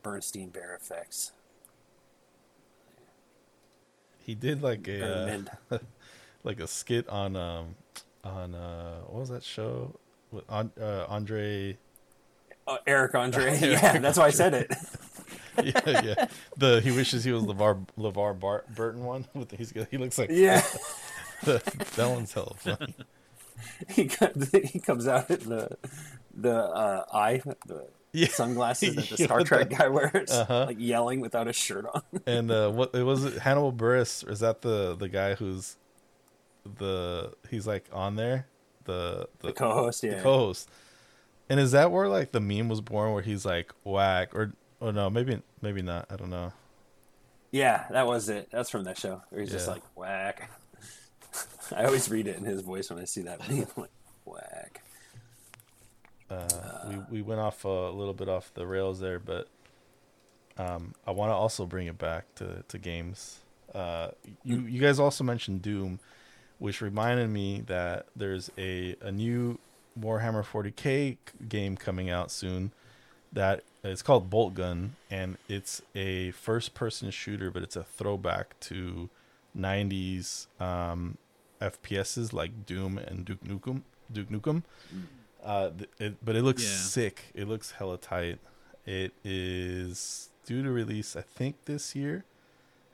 [0.03, 1.33] Bernstein Bear effects.
[4.29, 5.79] He did like a uh,
[6.45, 7.77] like a skit on um
[8.23, 9.99] on uh what was that show?
[10.31, 11.79] With on, uh, Andre
[12.67, 13.59] Oh, Eric Andre.
[13.63, 14.75] yeah, that's why I said it.
[15.65, 16.27] yeah yeah.
[16.59, 20.29] The he wishes he was LeVar LeVar Bar- Burton one with he's he looks like
[20.31, 20.61] yeah,
[21.45, 22.95] that one's hella funny.
[23.89, 25.79] He comes, he comes out in the
[26.35, 28.29] the uh, eye the Yeah.
[28.29, 30.67] sunglasses that the Star Trek guy wears, Uh-huh.
[30.67, 32.03] like yelling without a shirt on.
[32.27, 35.77] and uh what it was it Hannibal Buress is that the the guy who's
[36.65, 38.47] the he's like on there
[38.85, 40.23] the the, The co-host, the yeah.
[40.23, 40.69] co-host
[41.49, 44.91] and is that where like the meme was born where he's like whack or oh
[44.91, 46.53] no maybe maybe not I don't know
[47.51, 48.49] Yeah, that was it.
[48.51, 49.23] That's from that show.
[49.31, 50.51] Where he's just like whack.
[51.77, 53.67] I always read it in his voice when I see that meme.
[53.77, 53.91] Like
[54.25, 54.78] whack.
[56.89, 59.49] We we went off a little bit off the rails there, but
[60.57, 63.41] um, I want to also bring it back to to games.
[63.75, 64.09] Uh,
[64.45, 66.01] you you guys also mentioned Doom,
[66.59, 69.59] which reminded me that there's a a new
[69.99, 71.17] Warhammer 40k
[71.49, 72.73] game coming out soon.
[73.33, 79.11] That it's called Boltgun, and it's a first person shooter, but it's a throwback to
[79.57, 81.19] 90s um,
[81.61, 83.83] FPSs like Doom and Duke Nukem.
[84.11, 84.63] Duke Nukem.
[85.43, 86.77] Uh, it, but it looks Yeah.
[86.77, 87.25] sick.
[87.35, 88.39] It looks hella tight.
[88.87, 92.25] It is due to release, I think, this year.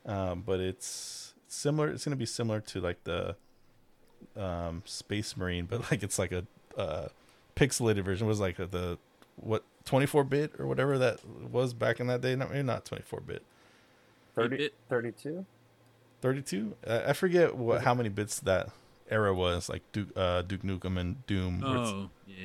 [0.06, 1.88] Um, but it's similar.
[1.88, 3.36] It's gonna be similar to like the
[4.36, 6.44] um, Space Marine, but like it's like a
[6.76, 7.08] uh,
[7.56, 8.26] pixelated version.
[8.26, 8.98] It was like the
[9.36, 12.34] what 24 bit or whatever that was back in that day.
[12.36, 13.42] Not maybe not 24 bit.
[14.34, 15.46] 30, 32?
[16.20, 16.76] 32.
[16.86, 18.70] Uh, I forget what how many bits that
[19.10, 19.68] era was.
[19.68, 21.60] Like Duke uh, Duke Nukem and Doom.
[21.60, 22.36] where it's- oh, yeah.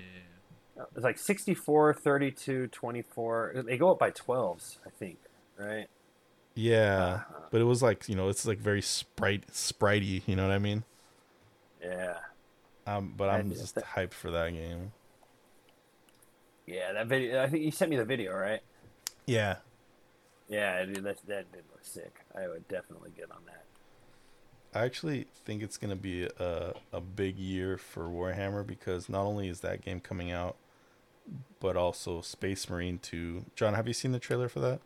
[0.95, 3.63] It's like 64, 32, 24.
[3.65, 5.17] They go up by 12s, I think,
[5.57, 5.87] right?
[6.55, 10.21] Yeah, but it was like you know, it's like very sprite spritey.
[10.25, 10.83] You know what I mean?
[11.81, 12.17] Yeah.
[12.87, 14.91] Um, but I I'm just- just hyped for that game.
[16.65, 17.41] Yeah, that video.
[17.43, 18.61] I think you sent me the video, right?
[19.25, 19.57] Yeah,
[20.47, 22.21] Yeah, dude, that, that did look sick.
[22.35, 23.63] I would definitely get on that.
[24.73, 29.47] I actually think it's gonna be a a big year for Warhammer because not only
[29.49, 30.55] is that game coming out,
[31.59, 33.45] but also Space Marine 2.
[33.55, 34.79] Jon, have you seen the trailer for that?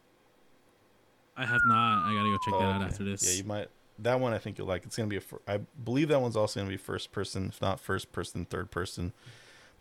[1.35, 2.05] I have not.
[2.05, 2.85] I gotta go check Oh, that out okay.
[2.91, 3.23] after this.
[3.29, 3.67] Yeah, you might.
[3.99, 4.85] That one I think you'll like.
[4.85, 5.21] It's gonna be a.
[5.47, 9.13] I believe that one's also gonna be first person, if not first person, third person.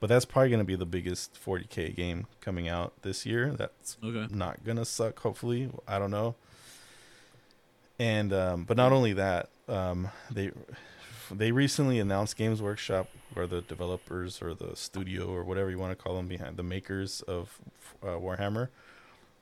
[0.01, 3.51] But that's probably gonna be the biggest 40k game coming out this year.
[3.53, 4.27] That's okay.
[4.35, 5.21] not gonna suck.
[5.21, 6.35] Hopefully, I don't know.
[8.03, 10.51] And um, but not only that, um, they
[11.31, 15.97] they recently announced Games Workshop, or the developers, or the studio, or whatever you want
[15.97, 17.61] to call them, behind the makers of
[18.03, 18.71] uh, Warhammer.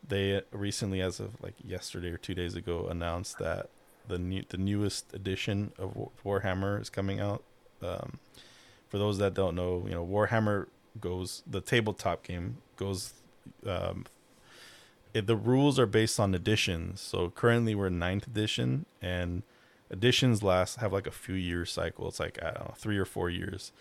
[0.06, 3.70] They recently, as of like yesterday or two days ago, announced that
[4.06, 7.42] the new the newest edition of Warhammer is coming out.
[7.80, 8.18] Um,
[8.90, 10.66] for those that don't know, you know Warhammer
[11.00, 13.14] goes the tabletop game goes.
[13.66, 14.04] Um,
[15.14, 17.00] it, the rules are based on editions.
[17.00, 19.42] So currently we're in ninth edition, and
[19.90, 22.08] editions last have like a few year cycle.
[22.08, 23.72] It's like I don't know, three or four years.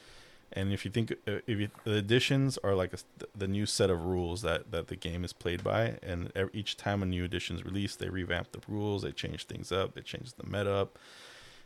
[0.52, 2.98] And if you think if you, the editions are like a,
[3.38, 6.76] the new set of rules that that the game is played by, and ev- each
[6.76, 10.02] time a new edition is released, they revamp the rules, they change things up, they
[10.02, 10.98] change the meta up.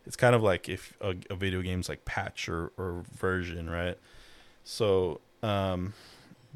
[0.05, 3.97] It's kind of like if a, a video game's like patch or, or version, right?
[4.65, 5.93] So um,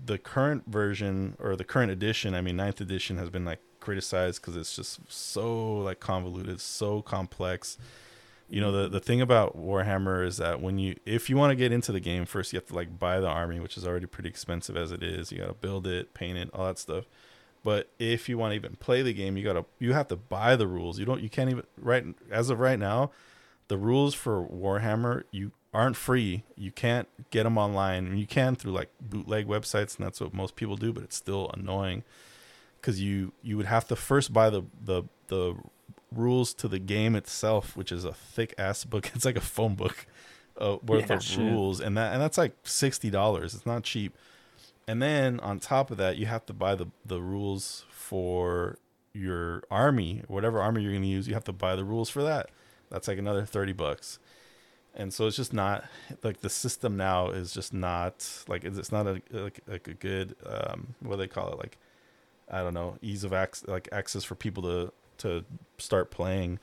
[0.04, 4.42] the current version or the current edition, I mean, ninth edition has been like criticized
[4.42, 7.78] because it's just so like convoluted, so complex.
[8.50, 11.56] You know, the the thing about Warhammer is that when you if you want to
[11.56, 14.06] get into the game, first you have to like buy the army, which is already
[14.06, 15.32] pretty expensive as it is.
[15.32, 17.06] You got to build it, paint it, all that stuff.
[17.64, 20.56] But if you want to even play the game, you gotta you have to buy
[20.56, 21.00] the rules.
[21.00, 23.12] You don't you can't even right as of right now,
[23.68, 26.44] the rules for Warhammer you aren't free.
[26.56, 28.18] You can't get them online.
[28.18, 30.92] You can through like bootleg websites, and that's what most people do.
[30.92, 32.04] But it's still annoying
[32.82, 35.56] because you you would have to first buy the the the
[36.12, 39.12] rules to the game itself, which is a thick ass book.
[39.16, 40.08] It's like a phone book
[40.60, 41.40] uh, worth Yeah, of shit.
[41.40, 43.54] rules, and that and that's like sixty dollars.
[43.54, 44.16] It's not cheap.
[44.88, 48.80] And then on top of that, you have to buy the the rules for
[49.14, 51.28] your army, whatever army you're going to use.
[51.28, 52.50] You have to buy the rules for that.
[52.90, 54.20] That's like another thirty bucks.
[54.98, 55.86] And so it's just not
[56.24, 60.36] like the system now is just not like it's not a like, like a good
[60.46, 61.78] um what do they call it like
[62.50, 65.46] I don't know ease of access like access for people to to
[65.78, 66.60] start playing.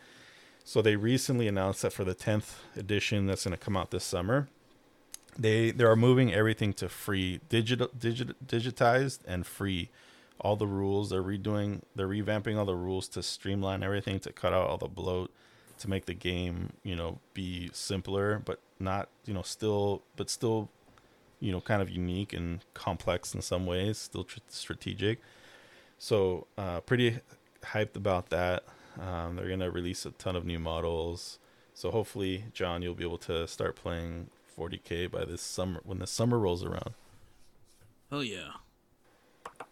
[0.64, 4.04] So they recently announced that for the 10th edition that's going to come out this
[4.04, 4.48] summer,
[5.38, 9.90] they they are moving everything to free, digital digit, digitized and free.
[10.40, 14.52] All the rules they're redoing, they're revamping all the rules to streamline everything to cut
[14.52, 15.30] out all the bloat
[15.78, 20.68] to make the game, you know, be simpler but not, you know, still but still
[21.40, 25.20] you know, kind of unique and complex in some ways, still tr- strategic.
[25.98, 27.18] So, uh, pretty
[27.62, 28.64] hyped about that.
[28.98, 31.38] Um, they're gonna release a ton of new models.
[31.74, 36.06] So hopefully, Jon, you'll be able to start playing 40k by this summer when the
[36.06, 36.94] summer rolls around.
[38.10, 38.52] Hell yeah.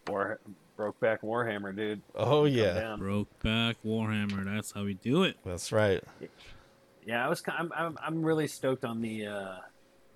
[0.07, 0.39] War
[0.75, 2.01] broke back Warhammer, dude.
[2.15, 2.99] Oh yeah, down.
[2.99, 4.45] Broke back Warhammer.
[4.45, 5.37] That's how we do it.
[5.45, 6.03] that's right.
[7.05, 7.43] Yeah, I was.
[7.47, 7.71] I'm.
[7.75, 9.55] I'm, I'm really stoked on the uh,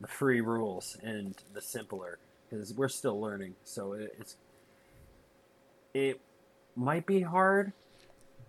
[0.02, 2.18] the free rules and the simpler
[2.50, 3.56] because we're still learning.
[3.64, 4.38] So it, it's
[5.94, 6.22] it
[6.76, 7.74] might be hard,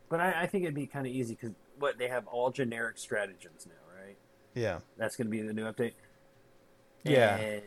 [0.08, 2.98] but I, I think it'd be kind of easy because what they have all generic
[2.98, 4.16] stratagems now, right?
[4.54, 5.92] Yeah, That's going to be the new update.
[7.04, 7.36] Yeah.
[7.36, 7.62] And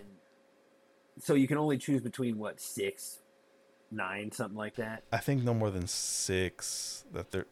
[1.19, 3.19] so you can only choose between what six,
[3.91, 5.03] nine, something like that.
[5.11, 7.03] I think no more than six.
[7.13, 7.45] That they're,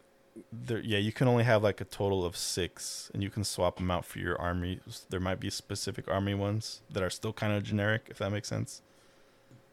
[0.51, 0.97] they're yeah.
[0.97, 4.05] You can only have like a total of six, and you can swap them out
[4.05, 4.79] for your army.
[5.09, 8.47] There might be specific army ones that are still kind of generic, if that makes
[8.47, 8.81] sense.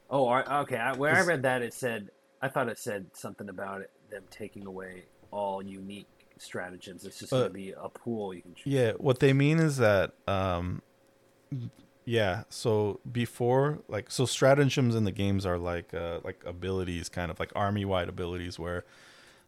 [0.08, 0.76] Oh, okay.
[0.76, 2.10] I, where I read that, it said
[2.40, 6.06] I thought it said something about it them taking away all unique
[6.38, 7.04] stratagems.
[7.04, 8.72] It's just Uh, going to be a pool you can choose.
[8.72, 10.82] Yeah, what they mean is that um
[12.06, 17.32] yeah, so before like so stratagems in the games are like uh like abilities kind
[17.32, 18.84] of like army wide abilities where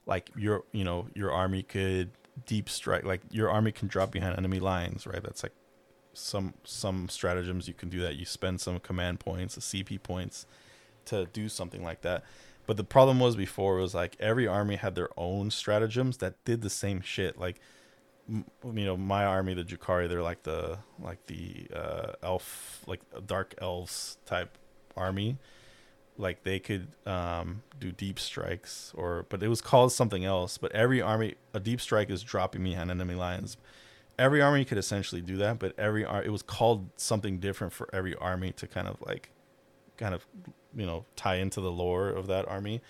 [0.06, 2.10] like your you know, your army could
[2.46, 5.22] deep strike like your army can drop behind enemy lines, right?
[5.22, 5.52] That's like
[6.14, 8.16] some some stratagems you can do that.
[8.16, 10.44] You spend some command points, CP points
[11.06, 12.24] to do something like that.
[12.66, 16.62] But the problem was before was like every army had their own stratagems that did
[16.62, 17.38] the same shit.
[17.38, 17.60] Like
[18.28, 23.54] you know my army the Drukhari they're like the like the uh elf like dark
[23.58, 24.58] elves type
[24.96, 25.38] army.
[26.16, 30.72] Like they could um do deep strikes or but it was called something else but
[30.72, 33.56] every army a deep strike is dropping behind enemy lines.
[34.18, 37.88] Every army could essentially do that but every ar- it was called something different for
[37.92, 39.30] every army to kind of like
[39.96, 40.26] kind of
[40.76, 42.80] you know tie into the lore of that army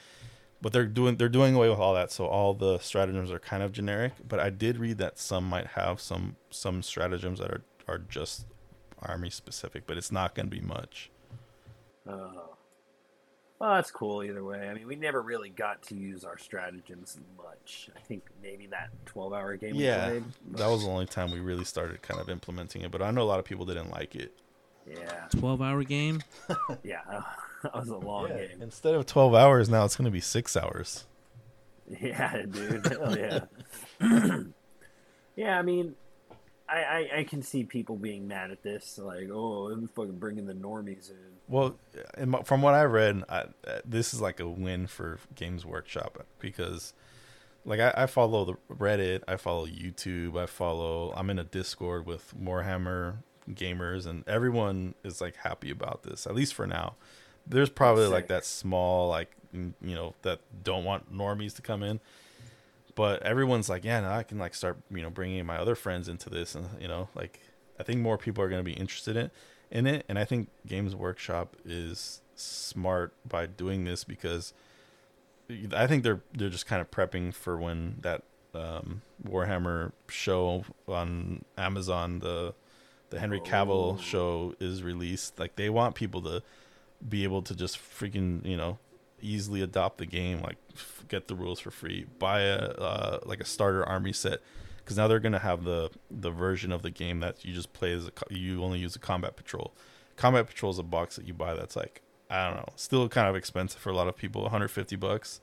[0.61, 3.62] but they're doing they're doing away with all that, so all the stratagems are kind
[3.62, 4.12] of generic.
[4.26, 8.46] But I did read that some might have some some stratagems that are are just
[9.00, 11.11] army specific, but it's not going to be much.
[12.09, 12.54] Oh.
[13.61, 14.68] Well, that's cool either way.
[14.68, 17.90] I mean, we never really got to use our stratagems much.
[17.96, 20.24] I think maybe that 12 hour game Yeah, played.
[20.52, 22.92] that was the only time we really started kind of implementing it.
[22.92, 24.32] But I know a lot of people didn't like it.
[24.88, 25.26] Yeah.
[25.36, 26.22] 12 hour game.
[26.84, 27.00] Yeah.
[27.11, 27.22] Uh,
[27.62, 28.62] That was a long game.
[28.62, 31.06] Instead of twelve hours, now it's going to be six hours.
[32.00, 32.86] Yeah, dude.
[33.00, 33.40] Hell yeah.
[35.36, 35.96] yeah, I mean,
[36.68, 38.98] I, I, I can see people being mad at this.
[39.02, 41.16] Like, oh, I'm fucking bringing the normies in.
[41.48, 41.76] Well,
[42.44, 46.92] from what I read, I, uh, this is like a win for Games Workshop because,
[47.64, 51.12] like, I, I follow the Reddit, I follow YouTube, I follow.
[51.16, 53.18] I'm in a Discord with Warhammer
[53.50, 56.96] gamers, and everyone is like happy about this, at least for now.
[57.49, 62.01] There's probably like that small, like, you know, that don't want normies to come in,
[62.94, 66.09] but everyone's like, yeah, now I can like start, you know, bringing my other friends
[66.09, 67.40] into this, and you know, like,
[67.80, 69.30] I think more people are going to be interested in
[69.70, 70.05] in it.
[70.09, 74.55] And i think games workshop is smart by doing this because
[75.74, 78.22] i think they're they're just kind of prepping for when that
[78.55, 82.55] um, warhammer show on amazon the
[83.11, 83.99] the henry cavill Oh.
[84.01, 85.38] show is released.
[85.38, 86.42] Like they want people to
[87.07, 88.78] be able to just freaking you know
[89.20, 90.57] easily adopt the game like
[91.09, 94.40] get the rules for free buy a uh, like a starter army set
[94.88, 97.92] because now they're gonna have the the version of the game that you just play
[97.92, 99.74] as a you only use a combat patrol.
[100.16, 103.28] Combat patrol is a box that you buy that's like I don't know, still kind
[103.28, 104.40] of expensive for a lot of people.
[104.42, 105.42] 150 bucks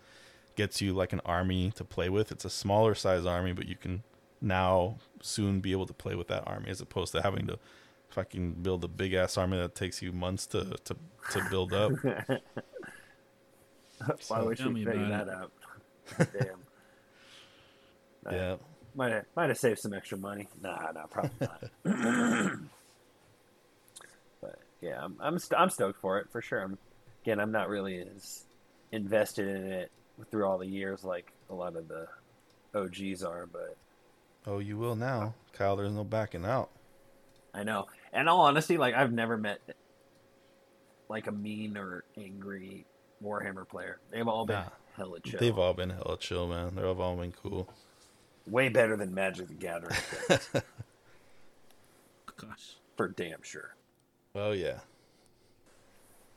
[0.56, 2.32] gets you like an army to play with.
[2.32, 4.02] It's a smaller size army, but you can
[4.42, 7.60] now soon be able to play with that army as opposed to having to
[8.16, 10.96] fucking build a big ass army that takes you months to to,
[11.32, 11.92] to build up.
[14.28, 15.52] Why would Tell you me figure about that out?
[16.34, 16.60] Damn.
[18.34, 18.56] yeah.
[18.96, 20.48] Might have, might have saved some extra money.
[20.62, 21.64] Nah, nah, probably not.
[24.42, 26.62] but yeah, I'm I'm, st- I'm stoked for it for sure.
[26.62, 26.78] I'm,
[27.24, 28.46] again, I'm not really as
[28.92, 29.92] invested in it
[30.32, 32.08] through all the years like a lot of the
[32.74, 33.76] OGs are, but
[34.48, 35.76] Oh, you will now, Kyle.
[35.76, 36.70] There's no backing out.
[37.54, 37.88] I know.
[38.16, 39.60] And all honesty, like I've never met
[41.10, 42.86] like a mean or angry
[43.24, 44.00] Warhammer player.
[44.12, 44.70] They've all been Nah.
[44.96, 45.40] hella chill.
[45.40, 46.76] They've all been hella chill, man.
[46.76, 47.70] They've all been cool.
[48.48, 49.96] Way better than Magic the Gathering
[52.38, 52.76] Gosh.
[52.98, 53.76] for damn sure.
[54.34, 54.80] Oh yeah.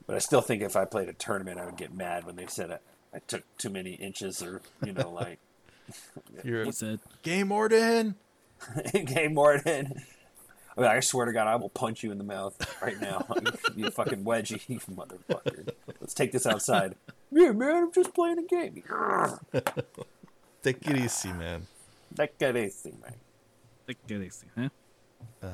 [0.07, 2.47] But I still think if I played a tournament, I would get mad when they
[2.47, 2.79] said I,
[3.15, 5.39] I took too many inches, or you know, like
[6.45, 8.15] You're He said, Game Warden.
[8.93, 10.03] Game Morton.
[10.79, 13.27] I, mean, I swear to God, I will punch you in the mouth right now.
[13.77, 15.69] you, you fucking wedgie, you motherfucker.
[16.01, 16.95] Let's take this outside.
[17.33, 18.83] Yeah, man, I'm just playing a game.
[20.63, 21.67] Take it easy, man.
[22.17, 23.15] That guy easy, man.
[23.87, 24.69] "Take it easy, huh?"
[25.43, 25.49] Uh,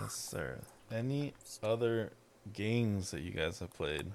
[0.00, 0.58] yes, sir.
[0.92, 1.32] Any
[1.62, 2.12] other
[2.52, 4.12] games that you guys have played?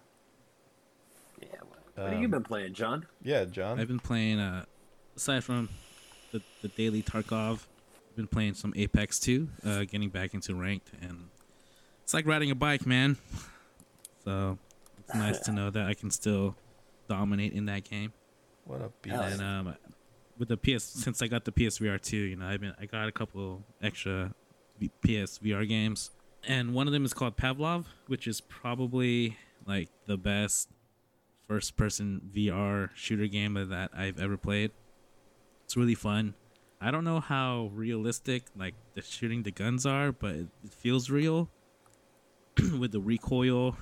[1.42, 1.48] Yeah.
[1.62, 3.08] What, what have you Um, been playing, Jon?
[3.24, 3.80] Yeah, Jon.
[3.80, 4.66] I've been playing, uh,
[5.18, 5.70] aside from
[6.32, 7.68] the, the daily Tarkov, I've
[8.20, 11.30] been playing some Apex 2, uh, getting back into ranked, and
[12.04, 13.18] it's like riding a bike, man.
[14.26, 14.60] So
[15.00, 16.54] it's nice to know that I can still
[17.08, 18.12] dominate in that game.
[18.66, 19.16] What a beast.
[19.16, 19.76] And um,
[20.38, 23.08] with the PS, since I got the PSVR 2, you know, I've been I got
[23.08, 24.36] a couple extra
[25.04, 26.12] PSVR games,
[26.46, 30.68] and one of them is called Pavlov, which is probably like the best
[31.48, 34.72] first-person VR shooter game that I've ever played.
[35.64, 36.36] It's really fun.
[36.82, 41.10] I don't know how realistic like the shooting the guns are, but it, it feels
[41.10, 41.50] real
[42.80, 43.76] with the recoil.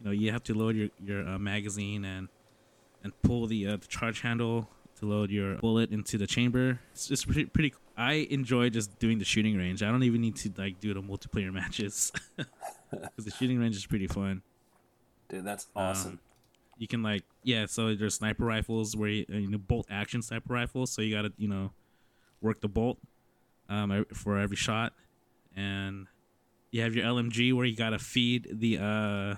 [0.00, 2.28] You know, you have to load your your uh, magazine and
[3.02, 4.68] and pull the uh, the charge handle
[5.00, 6.78] to load your bullet into the chamber.
[6.92, 7.70] It's just pretty pretty.
[7.70, 7.80] cool.
[7.96, 9.82] I enjoy just doing the shooting range.
[9.82, 13.86] I don't even need to like do the multiplayer matches because the shooting range is
[13.86, 14.42] pretty fun.
[15.28, 16.20] Dude, that's Um, awesome.
[16.78, 20.22] You can like yeah, so there's sniper rifles where you, uh, you know bolt action
[20.22, 20.90] sniper rifles.
[20.92, 21.72] So you gotta you know
[22.44, 22.98] work the bolt
[23.68, 24.92] um for every shot,
[25.56, 26.06] and
[26.70, 29.34] you have your LMG where you gotta feed the uh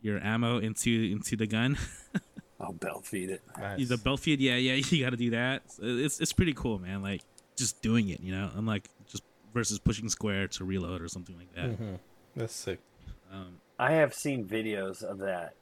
[0.00, 1.76] your ammo into into the gun.
[2.60, 3.42] I'll belt feed it.
[3.58, 3.88] Nice.
[3.88, 5.62] The belt feed, yeah, yeah, you got to do that.
[5.80, 7.02] It's it's pretty cool, man.
[7.02, 7.22] Like
[7.56, 11.52] just doing it, you know, unlike just versus pushing square to reload or something like
[11.54, 11.78] that.
[11.78, 11.98] Mhm.
[12.34, 12.80] That's sick.
[13.32, 15.54] Um, I have seen videos of that.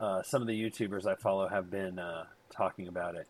[0.00, 3.26] Uh, some of the YouTubers I follow have been uh, talking about it,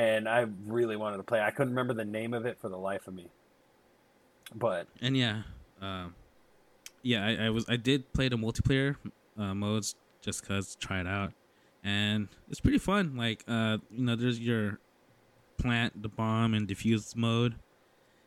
[0.00, 1.42] and I really wanted to play.
[1.42, 3.26] I couldn't remember the name of it for the life of me,
[4.54, 5.42] but and yeah,
[5.82, 6.14] um,
[7.02, 8.96] yeah, I, I was I did play the multiplayer
[9.38, 11.34] uh, modes just cause try it out,
[11.84, 13.14] and it's pretty fun.
[13.14, 14.78] Like, uh, you know, there's your
[15.58, 17.56] plant the bomb and defuse mode,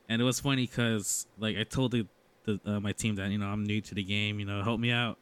[0.07, 2.05] and it was funny because like I told the,
[2.43, 4.79] the uh, my team that you know I'm new to the game, you know, help
[4.79, 5.17] me out,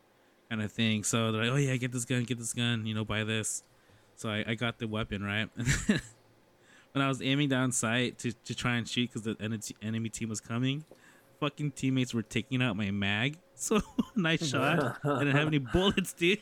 [0.49, 1.05] kind of thing.
[1.05, 3.63] So they're like, oh yeah, get this gun, get this gun, you know, buy this.
[4.17, 5.49] So I, I got the weapon right.
[6.93, 10.09] when I was aiming down sight to, to try and shoot because the enemy, enemy
[10.09, 10.83] team was coming,
[11.39, 13.37] fucking teammates were taking out my mag.
[13.61, 13.79] So
[14.15, 14.97] nice shot.
[15.03, 16.39] I didn't have any bullets, dude.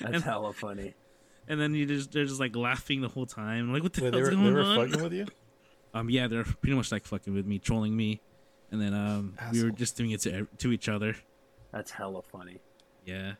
[0.00, 0.94] That's And- hella funny.
[1.46, 3.70] And then you just they're just like laughing the whole time.
[3.72, 4.88] Like what the Wait, they hell's were, going they were on?
[4.88, 5.26] fucking with you?
[5.94, 8.20] Um, yeah, they're pretty much like fucking with me, trolling me,
[8.70, 11.16] and then um, we were just doing it to to each other.
[11.72, 12.58] That's hella funny.
[13.06, 13.32] Yeah,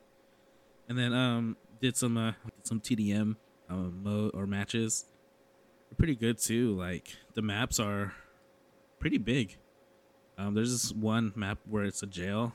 [0.89, 3.37] and then um, did some uh, did some TDM
[3.69, 5.05] um, mode or matches.
[5.99, 6.76] Pretty good too.
[6.76, 8.12] Like the maps are
[8.99, 9.57] pretty big.
[10.39, 12.55] Um, there's this one map where it's a jail.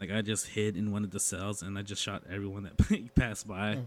[0.00, 3.14] Like I just hid in one of the cells and I just shot everyone that
[3.16, 3.76] passed by.
[3.76, 3.86] Mm.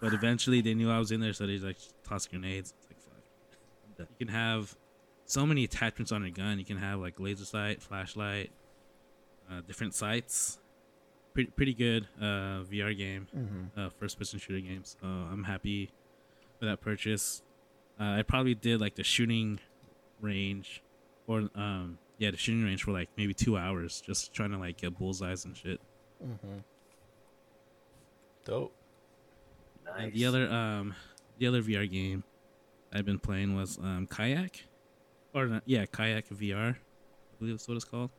[0.00, 1.78] But eventually they knew I was in there, so they like
[2.08, 2.72] tossed grenades.
[2.90, 3.24] It's like
[3.98, 4.08] fuck.
[4.18, 4.74] You can have
[5.26, 6.58] so many attachments on your gun.
[6.58, 8.50] You can have like laser sight, flashlight,
[9.50, 10.58] uh, different sights.
[11.34, 13.78] Pretty pretty good uh, VR game, Mm-hmm.
[13.80, 14.96] uh, first person shooter games.
[15.02, 15.90] Uh, I'm happy
[16.60, 17.42] with that purchase.
[17.98, 19.60] Uh, I probably did like the shooting
[20.20, 20.82] range,
[21.26, 24.78] or um, yeah, the shooting range for like maybe two hours, just trying to like
[24.78, 25.80] get bullseyes and shit.
[26.22, 26.58] Mm-hmm.
[28.44, 28.72] Dope.
[29.84, 30.04] Nice.
[30.04, 30.94] And the other um,
[31.38, 32.24] the other VR game
[32.92, 34.64] I've been playing was um, Kayak,
[35.34, 36.76] or not, yeah, Kayak VR, I
[37.38, 38.10] believe that's what it's called.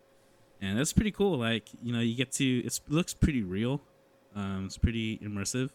[0.62, 1.38] And that's pretty cool.
[1.38, 3.82] Like you know, you get to it's, it looks pretty real.
[4.36, 5.70] Um, it's pretty immersive.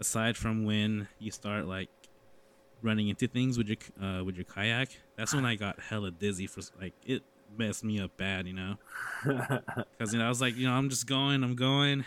[0.00, 1.90] Aside from when you start like
[2.82, 6.46] running into things with your uh, with your kayak, that's when I got hella dizzy
[6.46, 7.22] for like it
[7.56, 8.46] messed me up bad.
[8.46, 8.76] You know.
[9.24, 12.04] because you know I was like, you know, I'm just going, I'm going,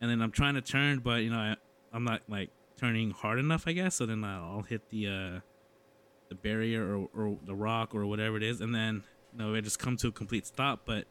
[0.00, 1.56] and then I'm trying to turn, but you know, I,
[1.92, 3.96] I'm not like turning hard enough, I guess.
[3.96, 5.40] So then I'll hit the uh,
[6.28, 9.62] the barrier or, or the rock or whatever it is, and then you know it
[9.62, 10.80] just come to a complete stop.
[10.84, 11.06] But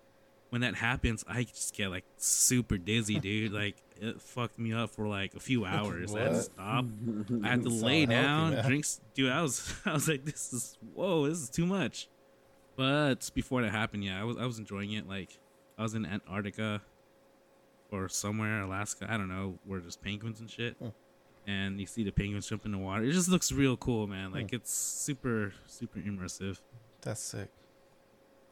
[0.50, 3.54] when that happens, I just get like super dizzy, dude.
[3.54, 6.14] like it fucked me up for like a few hours.
[6.14, 6.86] I had to stop.
[7.44, 8.66] I had to Sound lay healthy, down, man.
[8.66, 9.00] drinks.
[9.14, 12.08] Dude, I was I was like, this is whoa, this is too much.
[12.76, 15.08] But before that happened, yeah, I was I was enjoying it.
[15.08, 15.38] Like
[15.78, 16.82] I was in Antarctica
[17.92, 19.06] or somewhere, Alaska.
[19.10, 20.76] I don't know where there's penguins and shit.
[20.78, 20.90] Hmm.
[21.48, 23.04] And you see the penguins jump in the water.
[23.04, 24.32] It just looks real cool, man.
[24.32, 26.60] Like it's super super immersive.
[27.02, 27.50] That's sick.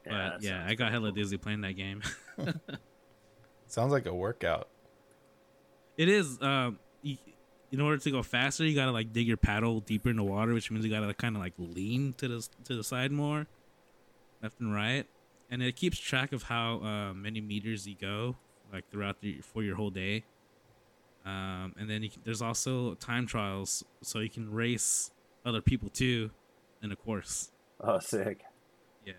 [0.04, 1.14] But that yeah, I got pretty hella cool.
[1.16, 2.02] dizzy playing that game.
[3.66, 4.68] Sounds like a workout.
[5.96, 6.40] It is.
[6.40, 7.16] Um, you,
[7.72, 10.52] in order to go faster, you gotta like dig your paddle deeper in the water,
[10.54, 13.46] which means you gotta kind of like lean to the to the side more,
[14.42, 15.06] left and right,
[15.50, 18.36] and it keeps track of how uh, many meters you go
[18.72, 20.24] like throughout the for your whole day.
[21.24, 25.10] Um, and then you can, there's also time trials, so you can race
[25.44, 26.30] other people too
[26.82, 27.52] in a course.
[27.80, 28.42] Oh, sick.
[29.06, 29.12] Yeah,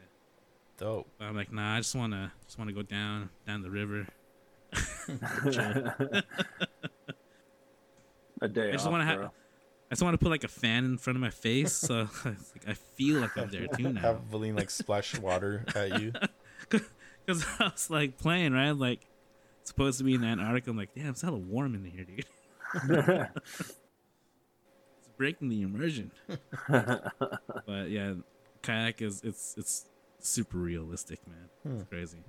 [0.77, 1.07] Dope.
[1.17, 4.07] but I'm like, nah, I just wanna just wanna go down down the river.
[8.41, 9.25] A day I just off, wanna ha- bro.
[9.91, 12.67] I just want to put like a fan in front of my face, so like,
[12.67, 14.01] I feel like I'm there too now.
[14.01, 16.13] Have Valine like splash water at you.
[17.23, 18.71] Because I was like playing, right?
[18.71, 19.05] Like
[19.63, 20.71] supposed to be in Antarctica.
[20.71, 22.25] I'm like, damn, it's hella warm in here, dude.
[24.97, 26.11] It's breaking the immersion.
[26.67, 28.13] but yeah,
[28.63, 29.85] kayak is it's it's
[30.19, 31.49] super realistic, man.
[31.65, 31.95] It's hmm.
[31.95, 32.23] crazy.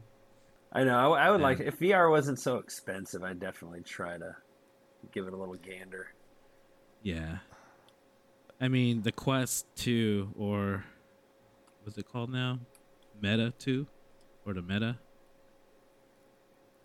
[0.72, 1.12] I know.
[1.12, 1.46] I, I would Yeah.
[1.46, 3.22] like if VR wasn't so expensive.
[3.22, 4.34] I'd definitely try to
[5.12, 6.08] give it a little gander.
[7.02, 7.38] Yeah.
[8.60, 10.84] I mean, the Quest 2 or
[11.82, 12.60] what's it called now?
[13.20, 13.86] Meta 2
[14.46, 14.98] or the Meta.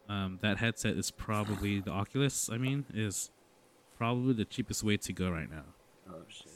[0.10, 2.50] Um, that headset is probably the Oculus.
[2.50, 3.30] I mean, is
[3.98, 5.66] probably the cheapest way to go right now.
[6.10, 6.48] Oh shit.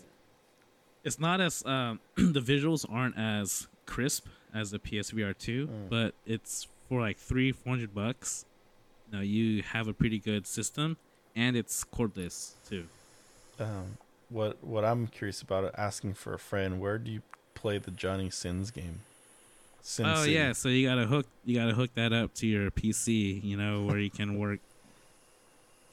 [1.04, 6.68] It's not as um, the visuals aren't as crisp as the PSVR 2, but it's
[6.92, 8.44] for like three, four hundred bucks.
[9.14, 10.98] Now you have a pretty good system,
[11.38, 12.84] and it's cordless too.
[13.62, 13.98] Um,
[14.30, 16.82] what what I'm curious about asking for a friend.
[16.82, 17.22] Where do you
[17.56, 19.00] play the Johnny Sins game?
[19.82, 20.34] Sin oh City.
[20.34, 23.84] yeah, so you gotta hook you gotta hook that up to your PC, you know,
[23.84, 24.60] where you can work,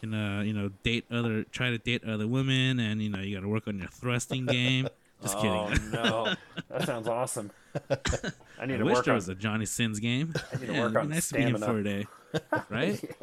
[0.00, 3.36] can uh you know date other try to date other women, and you know you
[3.36, 4.88] gotta work on your thrusting game.
[5.22, 5.50] Just kidding.
[5.50, 5.90] oh kidding.
[5.90, 6.34] no,
[6.70, 7.50] that sounds awesome.
[7.90, 9.16] I need I to wish work there on.
[9.16, 10.32] was a Johnny Sins game.
[10.52, 11.66] I need to work on nice to be in stamina.
[11.66, 12.06] for a day,
[12.70, 13.16] right?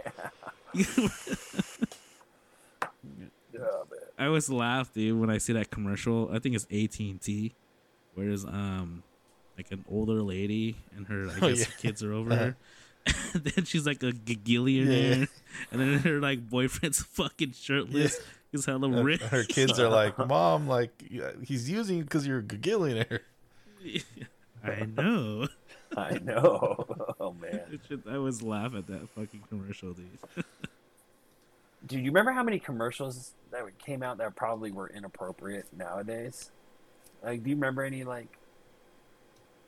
[0.74, 1.10] Yeah, man.
[4.18, 6.30] I always laugh, dude, when I see that commercial.
[6.32, 7.54] I think it's AT and T,
[8.14, 9.04] where there's um
[9.58, 11.66] like an older lady and her I Oh, yeah.
[11.80, 12.56] kids are over her,
[13.34, 15.26] and then she's like a gagillionaire, Yeah.
[15.72, 18.20] and then her like boyfriend's fucking shirtless.
[18.56, 19.22] He's hella rich.
[19.22, 20.92] her kids are like, "Mom, like
[21.44, 23.20] he's using because you're a gagillionaire."
[24.64, 25.48] I know.
[25.98, 26.86] I know.
[27.20, 30.08] Oh man, It should- I always laugh at that fucking commercial, dude.
[31.88, 36.52] do you remember how many commercials that came out that probably were inappropriate nowadays?
[37.24, 38.38] Like, do you remember any like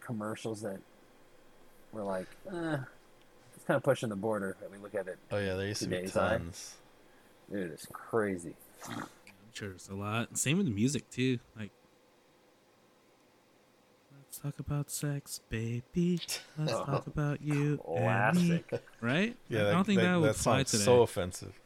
[0.01, 0.79] commercials that
[1.91, 2.77] were like, eh,
[3.55, 4.57] it's kind of pushing the border?
[4.59, 6.37] That we look at it, Oh yeah, there used to be Today's eye.
[6.39, 6.75] tons.
[7.51, 8.55] dude, it's crazy.
[8.89, 9.03] I'm
[9.53, 10.37] sure it's a lot.
[10.37, 11.39] Same with the music too.
[11.57, 11.71] Like,
[14.15, 16.19] let's talk about sex, baby.
[16.57, 18.63] Let's Oh, talk about you and me.
[19.01, 19.35] Right?
[19.49, 20.83] Yeah, I don't think that, would fly sounds today.
[20.83, 21.59] so offensive.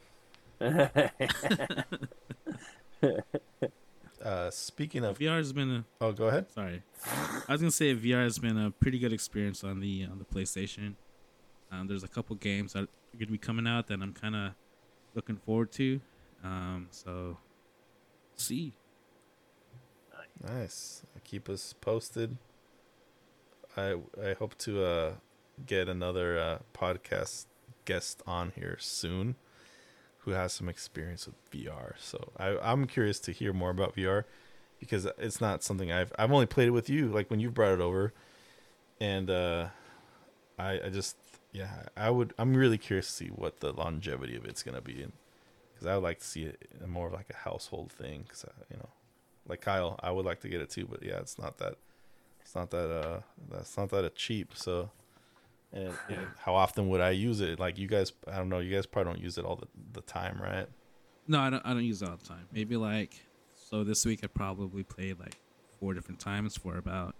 [4.22, 6.48] Uh, speaking of, VR has been a oh, go ahead.
[6.52, 6.84] sorry.
[7.48, 10.24] I was gonna say VR has been a pretty good experience on the on the
[10.24, 10.94] PlayStation.
[11.72, 14.52] Um, there's a couple games that are gonna be coming out that I'm kind of
[15.16, 16.00] looking forward to.
[16.44, 17.38] Um, so
[18.36, 18.74] see.
[20.42, 21.02] Nice.
[21.24, 22.36] Keep us posted.
[23.76, 25.12] I I hope to uh,
[25.66, 27.46] get another uh, podcast
[27.84, 29.36] guest on here soon,
[30.18, 31.94] who has some experience with VR.
[31.98, 34.24] So I I'm curious to hear more about VR
[34.80, 37.72] because it's not something I've I've only played it with you, like when you brought
[37.72, 38.12] it over,
[39.00, 39.68] and uh,
[40.58, 41.16] I I just
[41.52, 45.02] yeah I would I'm really curious to see what the longevity of it's gonna be
[45.02, 45.12] in
[45.82, 48.76] because I would like to see it more of like a household thing because you
[48.76, 48.88] know
[49.48, 51.74] like Kyle, I would like to get it too, but yeah, it's not that,
[52.40, 53.20] it's not that, uh,
[53.50, 54.52] that's not that cheap.
[54.54, 54.90] So,
[55.72, 57.58] and, and how often would I use it?
[57.58, 58.60] Like you guys, I don't know.
[58.60, 60.68] You guys probably don't use it all the, the time, right?
[61.26, 61.66] No, I don't.
[61.66, 62.46] I don't use it all the time.
[62.52, 63.14] Maybe like
[63.54, 63.82] so.
[63.82, 65.38] This week I probably played like
[65.80, 67.16] four different times for about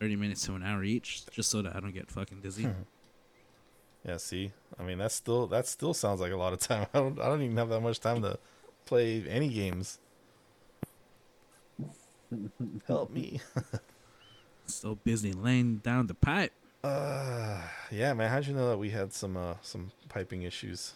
[0.00, 2.68] thirty minutes to an hour each, just so that I don't get fucking dizzy.
[4.04, 4.16] Yeah.
[4.16, 6.86] See, I mean, that's still that still sounds like a lot of time.
[6.94, 8.38] I don't, I don't even have that much time to
[8.86, 9.98] play any games.
[12.86, 13.40] Help me.
[14.66, 16.52] so busy laying down the pipe.
[16.84, 18.30] Uh, yeah, man.
[18.30, 20.94] How'd you know that we had some uh some piping issues?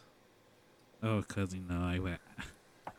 [1.03, 2.21] Oh, cause you know I went.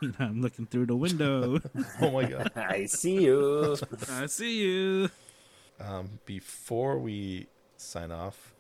[0.02, 1.60] You know, I'm looking through the window.
[2.02, 2.52] Oh my god.
[2.58, 3.78] I see you.
[4.10, 5.10] I see you.
[5.80, 7.48] um, before we
[7.78, 8.53] sign off,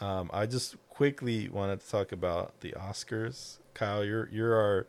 [0.00, 3.58] um, I just quickly wanted to talk about the Oscars.
[3.74, 4.86] Kyle, you're you're our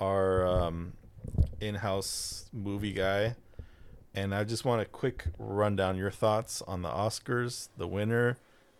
[0.00, 0.92] our um,
[1.60, 3.36] in-house movie guy,
[4.14, 8.38] and I just want a quick rundown your thoughts on the Oscars, the winner,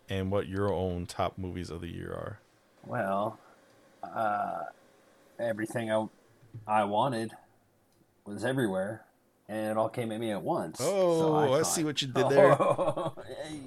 [0.09, 2.39] and what your own top movies of the year are.
[2.87, 3.39] Well,
[4.03, 4.63] uh,
[5.39, 6.07] everything I,
[6.67, 7.33] I wanted
[8.25, 9.05] was everywhere,
[9.49, 10.79] and it all came at me at once.
[10.83, 12.55] Oh, I, thought- see what you did there.
[13.45, 13.61] Hey.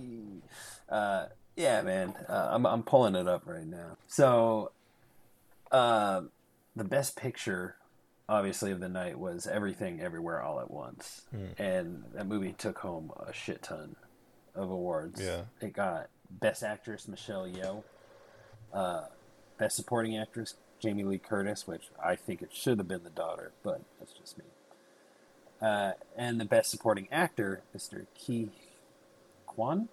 [0.90, 1.26] Uh,
[1.56, 2.14] yeah, man.
[2.28, 3.98] Uh, I'm I'm pulling it up right now.
[4.08, 4.72] So,
[5.72, 6.22] uh,
[6.76, 7.76] the best picture,
[8.28, 11.46] obviously, of the night was Everything Everywhere All at Once, Hmm.
[11.58, 13.96] and that movie took home a shit ton
[14.56, 15.22] of awards.
[15.22, 15.44] Yeah.
[15.62, 17.84] it got Best Actress Michelle Yeoh,
[18.74, 19.06] uh,
[19.58, 23.52] Best Supporting Actress Jamie Lee Curtis, which I think it should have been the daughter,
[23.64, 24.44] but that's just me.
[25.62, 28.06] Uh, and the Best Supporting Actor, Mr.
[28.16, 28.50] Ki
[29.46, 29.88] Kwan,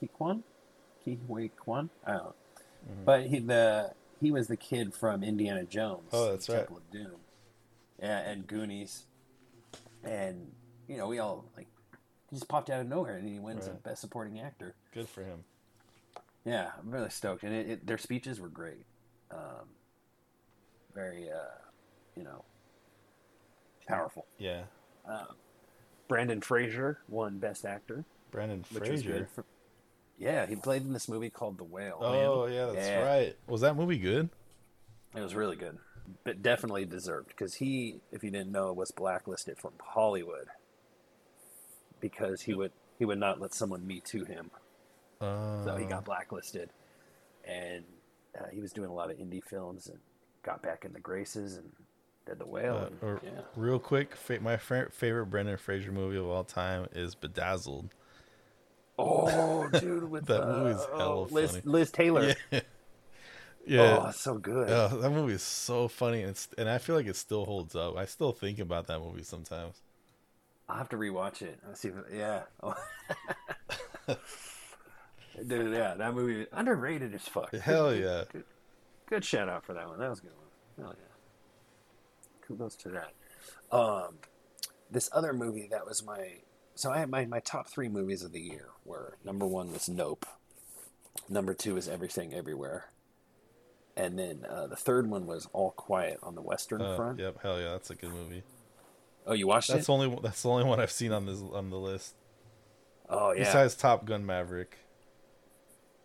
[0.00, 0.44] Ki Kwan,
[1.16, 1.90] Ki Wei Kwan.
[2.04, 2.34] I don't know.
[2.90, 3.04] Mhm.
[3.04, 6.10] But he the he was the kid from Indiana Jones.
[6.12, 6.58] Oh, that's right.
[6.58, 7.20] Temple of Doom.
[8.00, 9.06] Yeah, and Goonies,
[10.04, 10.52] and
[10.86, 11.66] you know we all like
[12.30, 13.82] he just popped out of nowhere and he wins Right.
[13.82, 14.74] Best Supporting Actor.
[14.92, 15.44] Good for him.
[16.44, 18.84] Yeah, I'm really stoked, and it, it, their speeches were great.
[19.30, 19.68] Um,
[20.94, 21.58] very, uh,
[22.16, 22.42] you know,
[23.86, 24.24] powerful.
[24.38, 24.62] Yeah,
[25.04, 25.34] Um,
[26.06, 29.10] Brendan Fraser won Best Actor, Brendan which was Fraser.
[29.12, 29.28] good.
[29.28, 29.44] For,
[30.18, 31.98] yeah, he played in this movie called The Whale.
[32.00, 33.02] Oh yeah, that's Yeah.
[33.04, 33.36] right.
[33.46, 34.28] Was that movie good?
[35.14, 35.78] It was really good,
[36.24, 40.48] but definitely deserved because he, if you didn't know, was blacklisted from Hollywood
[42.00, 44.50] because he would he would not let someone me to him,
[45.20, 46.70] Uh, so he got blacklisted,
[47.44, 47.84] and
[48.38, 49.98] uh, he was doing a lot of indie films and
[50.42, 51.70] got back in the graces and
[52.26, 52.90] did The Whale.
[53.02, 53.40] Uh, and- yeah.
[53.54, 57.94] Real quick, my fa- favorite Brendan Fraser movie of all time is Bedazzled.
[58.98, 61.62] Oh, dude, with That uh, movie's hella oh, Liz, funny.
[61.64, 62.34] Liz Taylor.
[62.50, 62.60] Yeah,
[63.70, 64.08] Oh, yeah.
[64.08, 64.70] it's so good.
[64.70, 67.76] Oh, that movie is so funny, and it's and I feel like it still holds
[67.76, 67.98] up.
[67.98, 69.74] I still think about that movie sometimes.
[70.68, 71.58] I'll have to rewatch it.
[71.66, 72.42] Let's see if yeah.
[72.62, 72.74] Oh.
[75.46, 77.54] Dude, yeah, that movie underrated as fuck.
[77.54, 78.24] Hell yeah.
[78.32, 78.44] Good,
[79.06, 79.98] good shout out for that one.
[79.98, 80.86] That was a good one.
[80.86, 82.46] Hell yeah.
[82.46, 83.12] Kudos to that.
[83.70, 84.14] Um,
[84.90, 86.38] this other movie that was my
[86.78, 90.24] so I my, my top three movies of the year were number one was Nope,
[91.28, 92.90] Number two is Everything Everywhere.
[93.96, 97.18] And then uh, the third one was All Quiet on the Western Uh, Front.
[97.18, 98.44] yep, hell yeah, that's a good movie.
[99.26, 99.92] Oh, you watched That's it?
[99.92, 102.14] only that's the only one I've seen on this on the list.
[103.08, 103.40] oh yeah.
[103.44, 104.78] Besides Top Gun Maverick.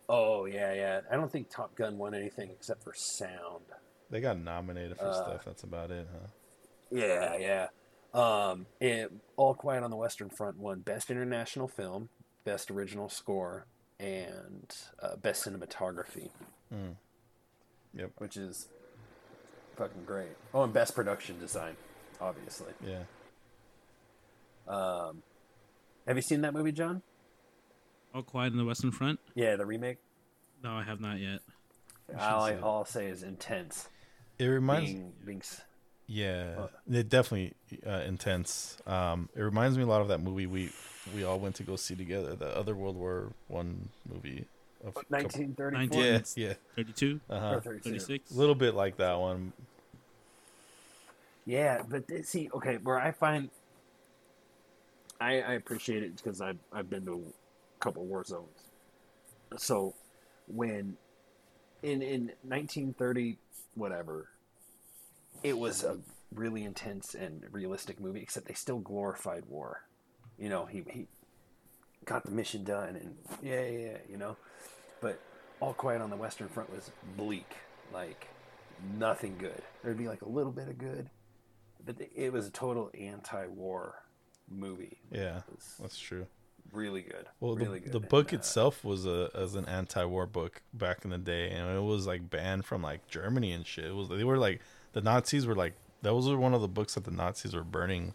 [0.10, 1.02] oh yeah, yeah.
[1.12, 3.66] I don't think Top Gun won anything except for sound.
[4.10, 5.46] They got nominated for Uh, stuff.
[5.46, 6.28] That's about it, huh?
[6.92, 7.68] Yeah, yeah.
[8.14, 12.10] Um, it, All Quiet on the Western Front won Best International Film,
[12.46, 13.66] Best Original Score,
[14.00, 16.30] and uh, Best Cinematography,
[16.74, 16.96] Mm.
[17.96, 18.12] Yep.
[18.18, 18.68] which is
[19.78, 20.30] fucking great.
[20.54, 21.76] Oh, and Best Production Design,
[22.22, 22.74] obviously.
[22.86, 23.04] Yeah.
[24.68, 25.24] Um,
[26.08, 27.02] have you seen that movie, Jon?
[28.14, 29.20] All Quiet on the Western Front.
[29.36, 29.98] Yeah, the remake.
[30.64, 31.40] No, I have not yet.
[32.20, 32.62] All, I, it.
[32.64, 33.90] all I'll say is intense.
[34.40, 35.62] It reminds Being, being, s-
[36.08, 37.54] yeah, Uh, it definitely
[37.86, 38.78] uh, intense.
[38.86, 40.72] Um, it reminds me a lot of that movie we
[41.16, 44.46] we all went to go see together, the other World War One movie.
[44.86, 46.54] Of couple- 1934 Yeah, yeah.
[46.76, 47.56] 32, Uh-huh.
[47.56, 48.32] or 36.
[48.32, 49.54] A little bit like that one.
[51.46, 53.50] Yeah, but th- see, okay, where I find
[55.22, 58.48] I, I appreciate it because I've I've been to a couple war zones.
[59.58, 59.94] So
[60.48, 60.98] when
[61.82, 63.38] in in 1930
[63.76, 64.28] whatever,
[65.44, 65.98] it was a
[66.34, 68.22] really intense and realistic movie.
[68.22, 69.84] Except they still glorified war.
[70.38, 71.08] You know, he he
[72.06, 74.36] got the mission done, and yeah, yeah, yeah you know.
[75.02, 75.20] But
[75.60, 77.50] All Quiet on the Western Front was bleak,
[77.94, 78.28] like
[78.98, 79.62] nothing good.
[79.84, 81.10] There'd be like a little bit of good,
[81.86, 84.04] but it was a total anti-war
[84.50, 84.98] movie.
[85.12, 85.42] Yeah,
[85.80, 86.26] that's true.
[86.72, 87.28] really good.
[87.40, 87.92] Well, really the, good.
[87.94, 91.50] the And, book uh, itself was a as an anti-war book back in the day,
[91.52, 93.86] and it was like banned from like Germany and shit.
[93.86, 94.62] It was they were like
[94.94, 98.14] the Nazis were like those were one of the books that the Nazis were burning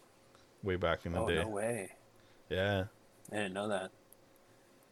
[0.63, 1.35] way back in the Oh day.
[1.43, 1.91] no way!
[2.49, 2.85] Yeah,
[3.31, 3.91] I didn't know that.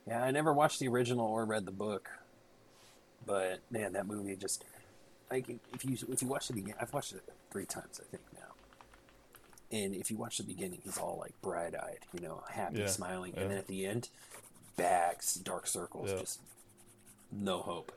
[0.08, 2.10] Yeah, I never watched the original or read the book,
[3.26, 4.64] but man, that movie just
[5.30, 8.24] like if you if you watch it again, I've watched it three times I think
[8.34, 8.40] now.
[9.78, 13.34] And if you watch the beginning, he's all like bright-eyed, you know, happy, Yeah, smiling,
[13.36, 13.42] yeah.
[13.42, 14.08] and then at the end,
[14.78, 16.20] bags, dark circles, Yeah.
[16.20, 16.40] just
[17.34, 17.92] no hope.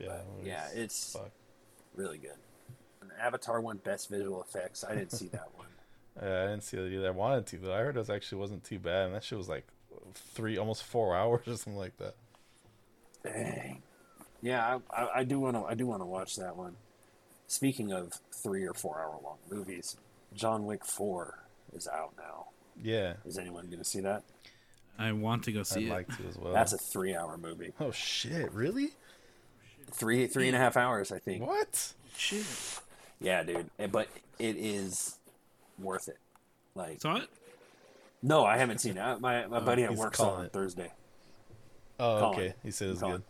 [0.00, 1.30] yeah, it Yeah, it's fuck.
[1.94, 2.38] really good.
[3.10, 4.84] And Avatar won best visual effects.
[4.88, 5.66] I didn't see that one.
[6.22, 7.08] Yeah, I didn't see it either.
[7.08, 9.36] I wanted to, but I heard it was actually wasn't too bad, and that shit
[9.36, 9.66] was like
[10.14, 12.14] three, almost four hours or something like that.
[13.24, 13.82] Dang.
[14.40, 15.64] Yeah, I, I, I do want to.
[15.64, 16.76] I do want to watch that one.
[17.48, 19.96] Speaking of three or four hour long movies,
[20.34, 21.40] John Wick Four
[21.74, 22.46] is out now.
[22.80, 24.22] Yeah, Is anyone going to see that?
[24.96, 25.90] I want to go I'd see it.
[25.90, 26.52] like to as well.
[26.52, 27.72] That's a three hour movie.
[27.80, 28.90] oh shit, really?
[29.90, 31.44] Three three and a half hours, I think.
[31.44, 31.92] What?
[32.16, 32.44] Shit.
[33.24, 33.70] Yeah, dude.
[33.78, 34.08] Eh, But
[34.38, 35.16] it is
[35.78, 36.18] worth it.
[36.74, 37.28] Like, Saw it?
[38.22, 39.20] no, I haven't seen it.
[39.20, 40.52] My my Oh, buddy at he's work saw it on it.
[40.52, 40.92] Thursday.
[41.98, 42.38] Oh, Colin.
[42.38, 42.54] okay.
[42.62, 43.16] He said it's Colin.
[43.18, 43.22] good.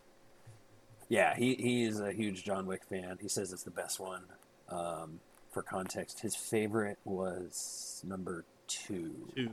[1.09, 3.19] Yeah, he he is a huge John Wick fan.
[3.21, 4.23] He says it's the best one.
[4.69, 5.21] Um,
[5.53, 9.13] for context, his favorite was number two.
[9.37, 9.51] Two.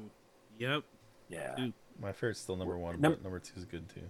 [0.57, 0.83] Yep.
[1.29, 1.55] Yeah.
[1.55, 1.73] Two.
[1.99, 4.09] My favorite's still number one, Num- but number two is good too.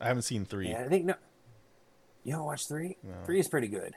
[0.00, 0.70] I haven't seen three.
[0.70, 1.14] Yeah, I think no.
[2.24, 2.96] You haven't watched three?
[3.04, 3.12] No.
[3.24, 3.94] Three is pretty good.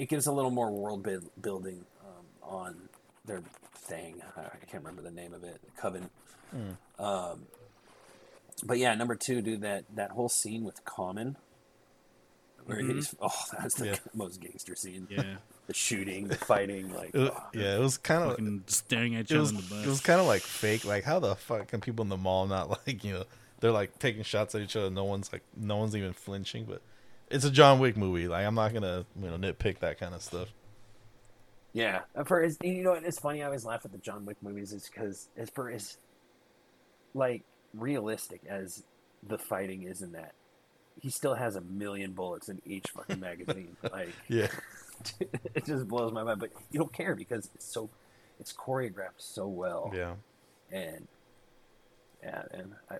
[0.00, 2.88] It gives a little more world build, building um, on
[3.26, 3.42] their
[3.74, 4.22] thing.
[4.36, 5.60] I I can't remember the name of it.
[5.76, 6.08] Coven.
[6.50, 7.02] Hmm.
[7.04, 7.42] Um,
[8.64, 11.36] but yeah, number two, dude, that that whole scene with Common,
[12.64, 12.94] where Mhm.
[12.96, 13.28] he's oh,
[13.58, 13.96] that's the Yeah.
[14.14, 15.06] most gangster scene.
[15.10, 15.36] Yeah.
[15.66, 19.30] The shooting, the fighting, like It- oh, yeah, it was kind of staring at each
[19.30, 19.84] other was on the bus.
[19.84, 20.84] it was kind of like fake.
[20.84, 23.24] Like how the fuck can people in the mall not like you know
[23.60, 24.90] they're like taking shots at each other.
[24.90, 26.64] No one's like no one's even flinching.
[26.64, 26.82] But
[27.30, 28.28] it's a John Wick movie.
[28.28, 30.48] Like I'm not gonna you know nitpick that kind of stuff.
[31.72, 33.42] Yeah, for his, you know, it's funny.
[33.42, 35.98] I always laugh at the John Wick movies, is because as for as
[37.14, 38.82] like realistic as
[39.22, 40.32] the fighting is in that,
[41.00, 43.76] he still has a million bullets in each fucking magazine.
[43.92, 44.48] like, Yeah,
[45.54, 46.40] it just blows my mind.
[46.40, 47.88] But you don't care because it's so,
[48.40, 50.14] it's choreographed so well, yeah,
[50.72, 51.06] and
[52.20, 52.96] yeah, and I,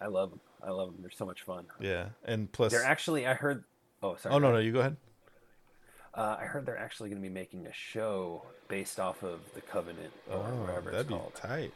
[0.00, 0.40] I love them.
[0.66, 0.96] I love them.
[1.00, 1.66] They're so much fun.
[1.80, 2.06] yeah.
[2.24, 3.64] And plus, They're actually, I heard.
[4.02, 4.34] Oh, sorry.
[4.34, 4.96] oh no no, you go ahead.
[6.14, 9.60] Uh, I heard they're actually going to be making a show based off of the
[9.60, 11.34] Covenant or Oh, wherever that'd it's be called.
[11.34, 11.72] tight.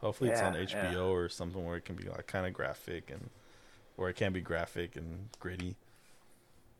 [0.00, 0.98] Hopefully it's on HBO yeah.
[1.00, 3.30] or something where it can be like kind of graphic and
[3.96, 5.76] where it can be graphic and gritty.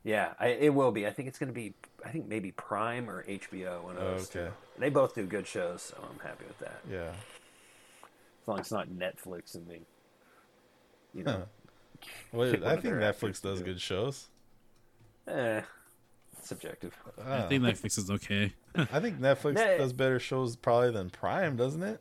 [0.03, 1.07] Yeah, I, it will be.
[1.07, 1.73] I think it's going to be.
[2.05, 3.83] I think maybe Prime or HBO.
[3.85, 4.29] One of those.
[4.37, 4.49] Okay.
[4.49, 4.53] two.
[4.79, 6.81] They both do good shows, so I'm happy with that.
[6.91, 7.13] Yeah.
[8.43, 9.81] As long as it's not Netflix and they,
[11.15, 11.45] you know,
[12.33, 14.29] Well, Pick I think Netflix does do good shows.
[15.29, 15.63] eh,
[16.43, 16.95] subjective.
[17.25, 18.53] I think Netflix is okay.
[18.75, 19.79] I think Netflix Yeah.
[19.79, 22.01] does better shows probably than Prime, doesn't it?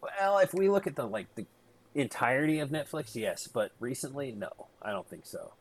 [0.00, 1.46] Well, if we look at the like the
[1.94, 4.50] entirety of Netflix, yes, but recently, no,
[4.82, 5.54] I don't think so.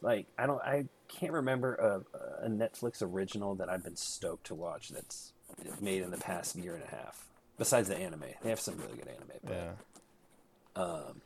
[0.00, 4.54] Like I don't, I can't remember a, a Netflix original that I've been stoked to
[4.54, 5.32] watch that's
[5.80, 7.26] made in the past year and a half.
[7.58, 9.28] Besides the anime, they have some really good anime.
[9.44, 10.82] But, Yeah.
[10.82, 11.20] um,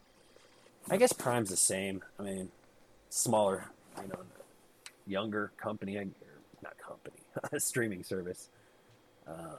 [0.90, 2.02] I guess Prime's the same.
[2.18, 2.50] I mean,
[3.10, 3.64] smaller,
[4.02, 4.20] you know,
[5.06, 5.94] younger company,
[6.62, 7.16] not company,
[7.58, 8.48] streaming service.
[9.26, 9.56] Uh,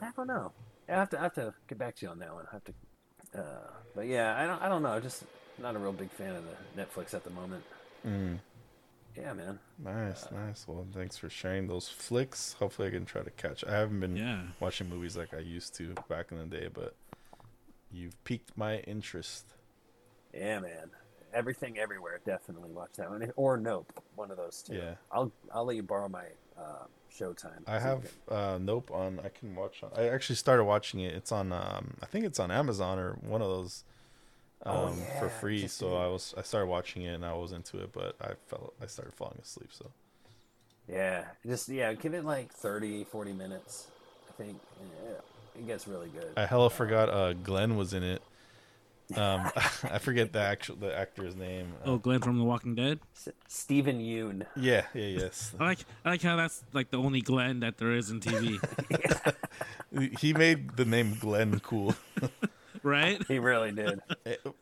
[0.00, 0.52] I don't know.
[0.88, 2.44] I have to I have to get back to you on that one.
[2.50, 2.72] I have to,
[3.38, 4.98] uh, but yeah, I don't I don't know.
[5.00, 5.24] Just
[5.58, 7.62] not a real big fan of the Netflix at the moment.
[8.06, 8.38] Mm.
[9.16, 9.58] Yeah, man.
[9.82, 10.66] Nice, nice.
[10.68, 12.54] Well, thanks for sharing those flicks.
[12.58, 13.64] Hopefully, I can try to catch.
[13.64, 14.42] I haven't been Yeah.
[14.60, 16.94] watching movies like I used to back in the day, but
[17.92, 19.46] you've piqued my interest.
[20.34, 20.90] Yeah, man.
[21.32, 22.20] Everything, everywhere.
[22.24, 23.92] Definitely watch that one, or Nope.
[24.16, 24.74] One of those two.
[24.74, 24.94] Yeah.
[25.12, 26.24] I'll I'll let you borrow my
[26.58, 27.62] uh, Showtime.
[27.66, 29.20] I have uh, Nope on.
[29.24, 29.82] I can watch.
[29.82, 31.14] On, I actually started watching it.
[31.14, 31.52] It's on.
[31.52, 33.84] Um, I think it's on Amazon or one of those
[34.66, 35.62] um, Oh, for free.
[35.62, 35.96] just So.
[35.96, 36.34] I was.
[36.36, 38.72] I started watching it and I was into it, but I fell.
[38.82, 39.70] I started falling asleep.
[39.72, 39.90] So
[40.88, 43.86] Yeah, just yeah, give it like 30, 40 minutes.
[44.28, 44.58] I think
[45.04, 46.32] yeah, it gets really good.
[46.36, 47.08] I hella forgot.
[47.08, 48.20] Uh, Glenn was in it.
[49.16, 49.50] Um,
[49.84, 51.72] I forget the actual the actor's name.
[51.84, 53.00] Uh, Oh, Glenn from The Walking Dead.
[53.16, 54.46] S- Steven Yeun.
[54.56, 55.52] yeah, yeah, yes.
[55.58, 58.58] I like I like how that's like the only Glenn that there is in TV,
[60.20, 61.94] he made the name Glenn cool,
[62.82, 63.20] right?
[63.28, 64.00] He really did.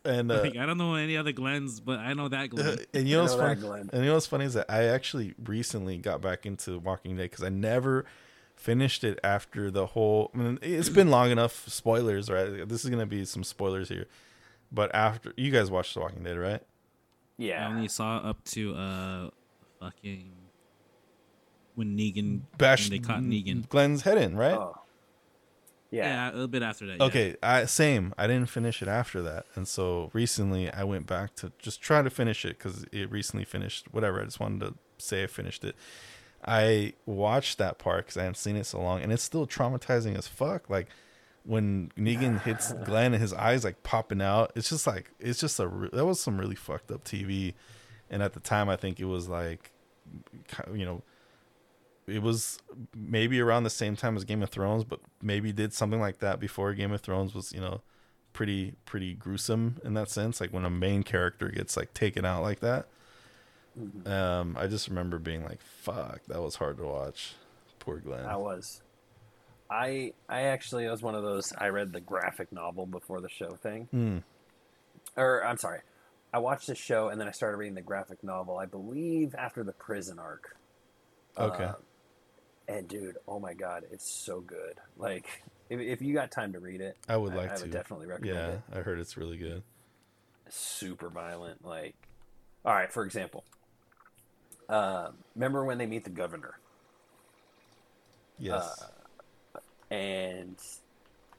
[0.05, 2.79] and uh, Like I don't know any other Glens, but I know that Glenn.
[2.95, 3.61] and you know I what's know funny?
[3.61, 3.91] Glenn.
[3.93, 7.25] And you know what's funny is that I actually recently got back into Walking Dead
[7.31, 8.05] because I never
[8.57, 10.31] finished it after the whole.
[10.35, 11.69] I mean, it's been long enough.
[11.69, 12.69] Spoilers, right?
[12.69, 14.07] This is gonna be some spoilers here.
[14.71, 16.63] But after you guys watched The Walking Dead, right?
[17.37, 17.67] Yeah.
[17.67, 19.31] I only saw up to uh,
[19.81, 20.33] fucking
[21.75, 23.69] when Negan Bash when they caught Negan.
[23.69, 24.55] Glenn's head in, right?
[24.57, 24.75] Oh.
[25.91, 26.05] Yeah.
[26.05, 26.99] Yeah, a little bit after that.
[26.99, 27.05] yeah.
[27.05, 28.13] Okay, I same.
[28.19, 32.03] I didn't finish it after that, and so recently I went back to just try
[32.03, 33.87] to finish it because it recently finished.
[33.93, 34.21] Whatever.
[34.21, 35.77] I just wanted to say I finished it.
[36.45, 40.17] I watched that part because I hadn't seen it so long, and it's still traumatizing
[40.19, 40.69] as fuck.
[40.69, 40.89] Like
[41.49, 44.53] when Negan hits Glenn and his eyes like popping out.
[44.55, 47.55] It's just like it's just a re- that was some really fucked up TV,
[48.11, 49.73] and at the time I think it was like,
[50.73, 51.03] you know,
[52.07, 52.59] it was
[52.95, 56.39] maybe around the same time as Game of Thrones, but maybe did something like that
[56.39, 57.81] before Game of Thrones was, you know,
[58.35, 60.43] pretty pretty gruesome in that sense.
[60.43, 62.89] Like when a main character gets like taken out like that.
[64.07, 67.35] Um, I just remember being like, "Fuck, that was hard to watch."
[67.79, 68.27] Poor Glenn.
[68.27, 68.83] I was.
[69.71, 71.53] I I actually was one of those.
[71.57, 74.23] I read the graphic novel before the show thing, Mm,
[75.17, 75.81] or I'm sorry,
[76.33, 78.59] I watched the show and then I started reading the graphic novel.
[78.59, 80.57] I believe after the prison arc.
[81.37, 81.65] Okay.
[81.65, 81.75] Uh,
[82.69, 84.75] and dude, oh my god, it's so good.
[84.97, 87.63] Like, if, if you got time to read it, I would like I to.
[87.63, 88.61] would definitely recommend yeah, it.
[88.73, 89.63] I heard it's really good.
[90.51, 91.65] Super violent.
[91.65, 91.95] Like,
[92.65, 93.45] all right, for example,
[94.69, 96.59] uh, remember when they meet the governor?
[98.39, 98.83] Yes.
[99.91, 100.57] And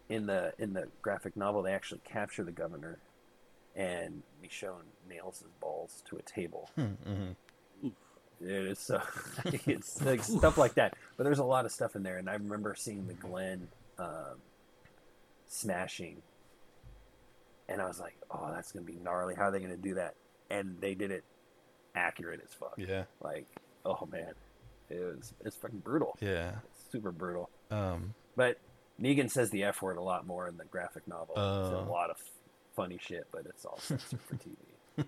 [0.10, 2.98] in the in the graphic novel they actually capture the governor
[3.76, 7.32] and Michonne nails his balls to a table mm-hmm.
[8.42, 9.02] It's so
[9.46, 12.34] it's like stuff like that but there's a lot of stuff in there and i
[12.34, 13.68] remember seeing the glen
[13.98, 14.38] um,
[15.46, 16.22] smashing
[17.68, 20.16] and i was like oh that's gonna be gnarly how are they gonna do that
[20.50, 21.24] and they did it
[21.96, 23.04] accurate as fuck Yeah.
[23.22, 23.46] like
[23.86, 24.34] oh man
[24.90, 26.52] it was it's fucking brutal Yeah.
[26.92, 28.14] super brutal Um.
[28.40, 28.58] But
[29.02, 31.34] Negan says the F word a lot more in the graphic novel.
[31.36, 31.86] it's Oh.
[31.86, 32.16] a lot of
[32.74, 34.56] funny shit, but it's all censored for TV.
[34.98, 35.06] Of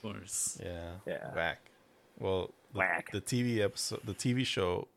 [0.00, 0.58] course.
[0.64, 0.92] Yeah.
[1.06, 1.34] Yeah.
[1.34, 1.58] Whack.
[2.18, 3.10] Well, the, Whack.
[3.12, 4.88] the TV episode, the TV show,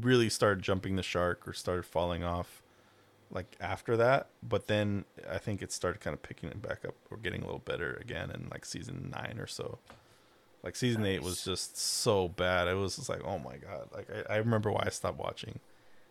[0.00, 2.62] really started jumping the shark or started falling off,
[3.30, 4.28] like after that.
[4.42, 7.44] But then I think it started kind of picking it back up or getting a
[7.44, 9.80] little better again in like season nine or so.
[10.62, 12.68] Like season eight was just so bad.
[12.68, 13.88] It was just like, oh my god.
[13.94, 15.60] Like I, I remember why I stopped watching.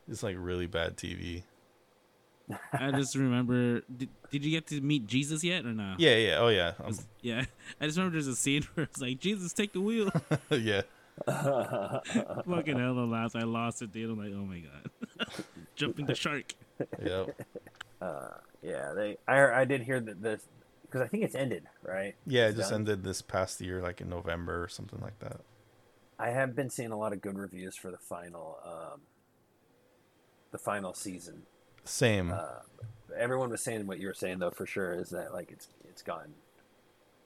[0.10, 1.44] It's like really bad TV.
[2.74, 3.82] I just remember.
[3.82, 5.96] Did, did you get to meet Jesus yet or no?
[5.98, 6.74] Yeah, yeah, oh yeah,
[7.22, 7.46] Yeah.
[7.82, 10.12] I just remember there's a scene where it's like, Jesus, take the wheel.
[10.52, 10.82] yeah.
[11.26, 14.10] Fucking hell, the last I lost it, dude.
[14.12, 15.46] I'm like, oh my god.
[15.76, 16.54] Jumping the shark.
[17.02, 17.42] Yep.
[18.62, 19.18] yeah, they.
[19.28, 20.42] I I did hear that this
[20.96, 22.16] because I think it's ended, right?
[22.26, 22.82] Yeah, it just done?
[22.82, 25.42] ended this past year, like in November or something like that.
[26.18, 29.02] I have been seeing a lot of good reviews for the final, um,
[30.56, 31.42] the final season.
[31.84, 32.32] Same.
[32.32, 32.62] Uh,
[33.18, 36.02] everyone was saying what you were saying though, for sure, is that like it's it's
[36.02, 36.34] gotten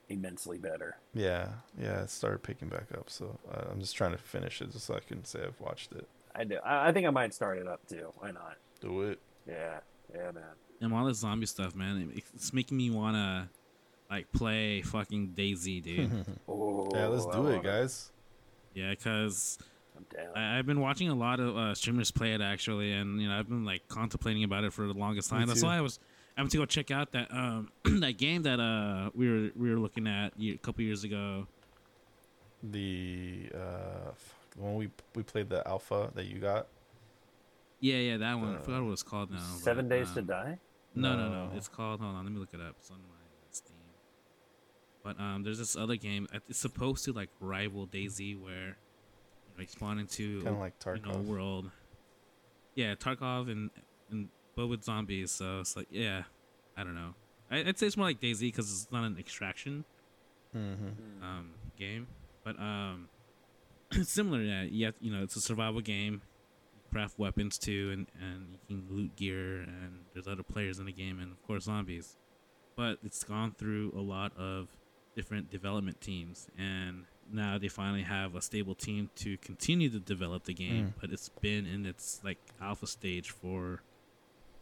[0.08, 0.96] immensely better.
[1.14, 1.50] Yeah,
[1.80, 3.08] yeah, it started picking back up.
[3.08, 5.92] So uh, I'm just trying to finish it, just so I can say I've watched
[5.92, 6.08] it.
[6.34, 6.56] I do.
[6.64, 8.12] I, I think I might start it up too.
[8.18, 8.56] Why not?
[8.80, 9.20] Do it.
[9.46, 9.78] Yeah,
[10.12, 10.42] yeah, man.
[10.80, 13.48] and all this zombie stuff, man, it, it's making me wanna
[14.10, 16.10] like play fucking DayZ, dude.
[16.48, 18.10] Oh, yeah, let's do it, love guys.
[18.74, 19.58] yeah, because
[20.00, 20.36] I'm down.
[20.36, 23.38] I, I've been watching a lot of uh, streamers play it actually, and you know
[23.38, 25.46] I've been like contemplating about it for the longest time.
[25.46, 25.98] That's why I was
[26.36, 29.70] I went to go check out that um that game that uh we were we
[29.70, 31.46] were looking at ye- a couple years ago.
[32.62, 36.66] The uh, fuck, the one we we played the alpha that you got.
[37.80, 38.54] Yeah, yeah, that one.
[38.54, 39.38] I Uh, forgot what it's called now.
[39.58, 40.58] Seven but, Days to um, Die.
[40.94, 41.46] No, no, no.
[41.46, 41.56] No.
[41.56, 42.00] It's called.
[42.00, 42.74] Hold on, let me look it up.
[42.78, 43.14] It's on my
[43.50, 43.76] Steam.
[45.02, 46.28] But um, there's this other game.
[46.34, 48.76] uh, It's supposed to like rival DayZ, where
[49.68, 51.24] know, spawn into Kind of like you know Tarkov.
[51.24, 51.70] world.
[52.74, 53.70] Yeah, Tarkov and
[54.10, 55.30] and but with zombies.
[55.30, 56.24] So it's like yeah,
[56.76, 57.14] I don't know.
[57.50, 59.84] I, I'd say it's more like DayZ because it's not an extraction
[60.56, 61.22] mm-hmm.
[61.22, 61.50] um
[61.80, 62.06] game,
[62.44, 63.08] but um,
[64.02, 64.70] similar to that.
[64.70, 66.22] You have, you know, it's a survival game.
[66.74, 70.86] You craft weapons too, and and you can loot gear, and there's other players in
[70.86, 72.16] the game, and of course zombies.
[72.76, 74.68] But it's gone through a lot of
[75.16, 80.44] different development teams, and now they finally have a stable team to continue to develop
[80.44, 80.94] the game.
[81.00, 83.80] But it's been in its like alpha stage for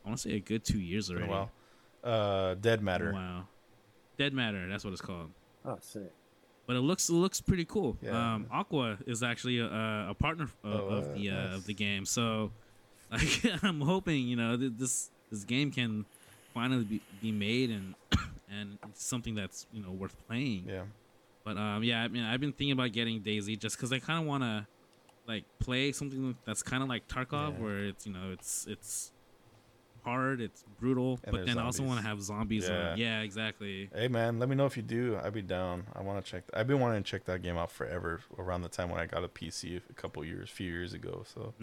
[0.04, 1.32] I want to say a good two years Been already.
[1.32, 1.50] a while.
[2.04, 3.12] Uh, Dead Matter.
[3.12, 3.48] Wow.
[4.16, 5.30] Dead Matter, that's what it's called
[5.64, 6.12] Oh, sick.
[6.66, 7.96] but it looks it looks pretty cool.
[8.02, 8.34] Yeah.
[8.34, 9.66] Um, Aqua is actually a,
[10.10, 11.54] a partner of, Oh, of uh, the uh, nice.
[11.56, 12.50] of the game, so
[13.12, 16.04] like I'm hoping you know th- this this game can
[16.54, 17.94] finally be, be made and
[18.50, 20.64] and something that's you know worth playing.
[20.68, 20.82] Yeah.
[21.48, 24.20] But um, yeah, I mean I've been thinking about getting DayZ just because I kind
[24.20, 24.66] of want to
[25.26, 27.62] like play something that's kind of like Tarkov, Yeah.
[27.62, 29.12] where it's you know it's it's
[30.04, 32.68] hard, it's brutal, And but then I also want to have zombies.
[32.68, 32.94] Yeah.
[32.96, 33.88] yeah, exactly.
[33.94, 35.18] Hey man, let me know if you do.
[35.22, 35.86] I'd be down.
[35.94, 36.44] I want to check.
[36.52, 38.20] I've been wanting to check that game out forever.
[38.36, 41.24] Around the time when I got a PC a couple years, few years ago.
[41.26, 41.54] So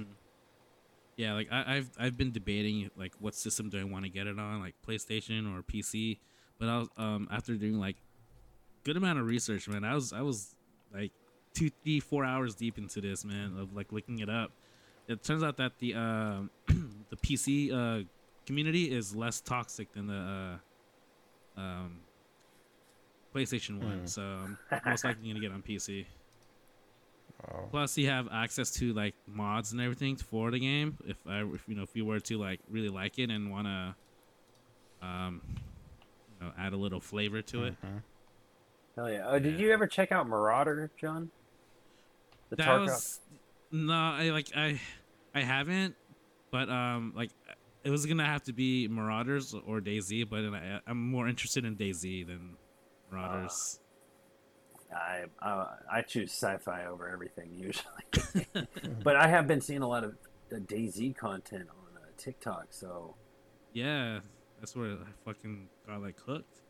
[1.18, 4.26] Yeah, like I, I've I've been debating like what system do I want to get
[4.26, 6.18] it on, like PlayStation or PC.
[6.58, 7.98] But I was um after doing like
[8.86, 9.84] good amount of research, man.
[9.84, 10.56] I was I was
[10.94, 11.12] like
[11.54, 14.52] two, three, four hours deep into this, man, of like looking it up.
[15.08, 18.06] It turns out that the um the PC uh
[18.46, 20.60] community is less toxic than the
[21.58, 22.00] uh, um
[23.34, 24.00] PlayStation one.
[24.00, 24.06] Hmm.
[24.06, 24.22] So
[24.72, 26.06] I'm most likely gonna get on PC.
[27.50, 30.98] oh, Plus, you have access to like mods and everything for the game.
[31.06, 33.68] If I, if you know, if you were to like really like it and want
[33.68, 33.96] to,
[35.06, 35.42] um,
[36.40, 37.76] you know, add a little flavor to it.
[38.96, 39.28] Hell yeah.
[39.28, 41.30] Oh, did you ever check out Marauder, Jon?
[42.50, 43.20] The That Tarkov- was
[43.72, 44.80] no, I like I,
[45.34, 45.96] I haven't,
[46.52, 47.32] but um, like
[47.84, 51.76] it was gonna have to be Marauders or DayZ, but I, I'm more interested in
[51.76, 52.56] DayZ than
[53.12, 53.80] Marauders.
[54.96, 58.68] I uh, I choose sci-fi over everything usually,
[59.04, 60.16] but I have been seeing a lot of
[60.50, 62.68] the DayZ content on uh, TikTok.
[62.70, 63.16] So
[63.74, 64.20] yeah,
[64.60, 66.62] that's where I fucking got like hooked.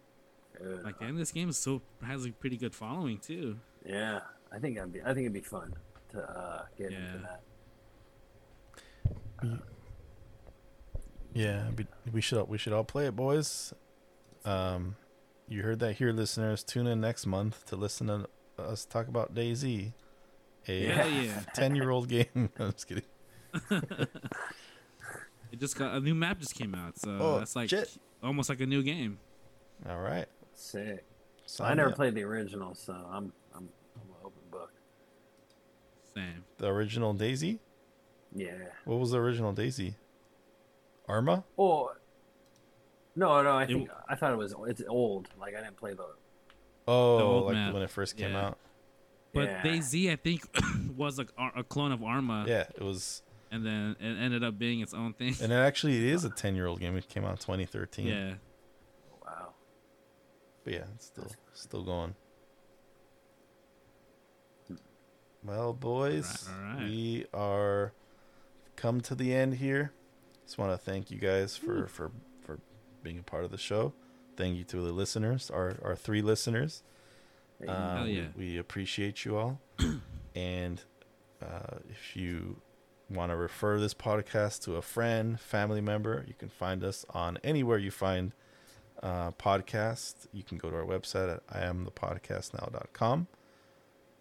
[0.62, 3.58] Uh, Like, and this game is so has a pretty good following too.
[3.86, 4.20] yeah,
[4.52, 5.74] I think I'd be I think it'd be fun
[6.12, 6.98] to uh, get Yeah.
[6.98, 7.42] into that.
[11.34, 11.70] yeah.
[11.78, 13.74] We, we should we should all play it, boys.
[14.44, 14.96] Um,
[15.48, 16.64] you heard that here, listeners.
[16.64, 18.28] Tune in next month to listen to
[18.58, 19.92] us talk about DayZ,
[20.68, 21.40] a yeah.
[21.54, 22.26] ten year old game.
[22.60, 23.04] I'm just kidding.
[25.52, 27.96] It just got a new map just came out, so Oh, that's like shit.
[28.22, 29.20] almost like a new game.
[29.88, 30.26] All right.
[30.56, 31.06] Sick.
[31.46, 31.96] Sign I never up.
[31.96, 34.72] played the original, so I'm I'm I'm an open book.
[36.14, 36.44] Same.
[36.58, 37.60] the original DayZ.
[38.34, 38.52] Yeah.
[38.86, 39.96] What was the original DayZ?
[41.08, 41.44] Arma.
[41.58, 41.92] Oh.
[43.16, 43.52] No, no.
[43.52, 45.28] I It think I thought it was it's old.
[45.40, 46.06] Like I didn't play the.
[46.88, 47.74] Oh, old like map.
[47.74, 48.48] when it first came Yeah.
[48.48, 48.58] out.
[49.34, 49.62] But yeah.
[49.64, 50.44] DayZ, I think,
[50.96, 53.22] was like a, a clone of Arma, Yeah, it was,
[53.52, 55.36] and then it ended up being its own thing.
[55.42, 56.96] and it actually it is a ten year old game.
[56.96, 58.08] It came out in 2013.
[58.08, 58.34] yeah.
[60.66, 60.72] Wow.
[60.72, 62.16] But yeah, it's still still going.
[65.44, 66.90] Well, boys, Alright, alright.
[66.90, 67.94] we are
[68.76, 69.92] come to the end here.
[70.46, 72.12] Just want to thank you guys for for
[72.44, 72.60] for
[73.04, 73.94] being a part of the show.
[74.38, 76.82] Thank you to the listeners, our our three listeners.
[77.60, 78.28] Hey, Um, Hell yeah.
[78.36, 79.62] We appreciate you all.
[80.36, 80.82] and
[81.42, 82.60] uh, if you
[83.10, 87.38] want to refer this podcast to a friend, family member, you can find us on
[87.44, 88.34] anywhere you find
[89.04, 90.28] uh, podcast.
[90.34, 93.28] You can go to our website at iamthepodcastnow.com.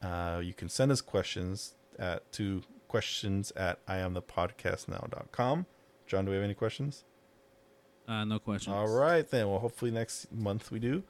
[0.02, 5.66] Uh, you can send us questions at to questions at iamthepodcastnow.com.
[6.06, 7.04] Jon, do we have any questions?
[8.06, 8.74] Uh, no questions.
[8.74, 9.48] All right, then.
[9.48, 11.02] Well, hopefully next month we do.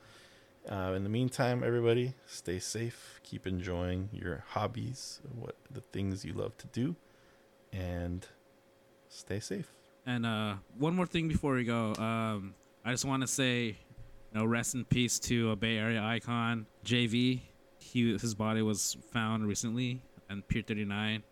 [0.71, 3.21] Uh, in the meantime, everybody, stay safe.
[3.23, 6.97] Keep enjoying your hobbies, what the things you love to do,
[7.73, 8.27] and
[9.09, 9.71] stay safe.
[10.07, 12.55] And uh, one more thing before we go, um,
[12.85, 13.75] I just want to say, you
[14.35, 17.41] know, rest in peace to a Bay Area icon, JV.
[17.79, 21.23] He his body was found recently and Pier 39.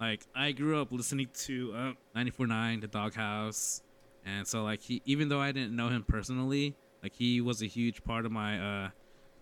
[0.00, 3.82] Like I grew up listening to uh, 94.9, The Doghouse,
[4.24, 7.66] and so like he, even though I didn't know him personally, like he was a
[7.66, 8.90] huge part of my uh,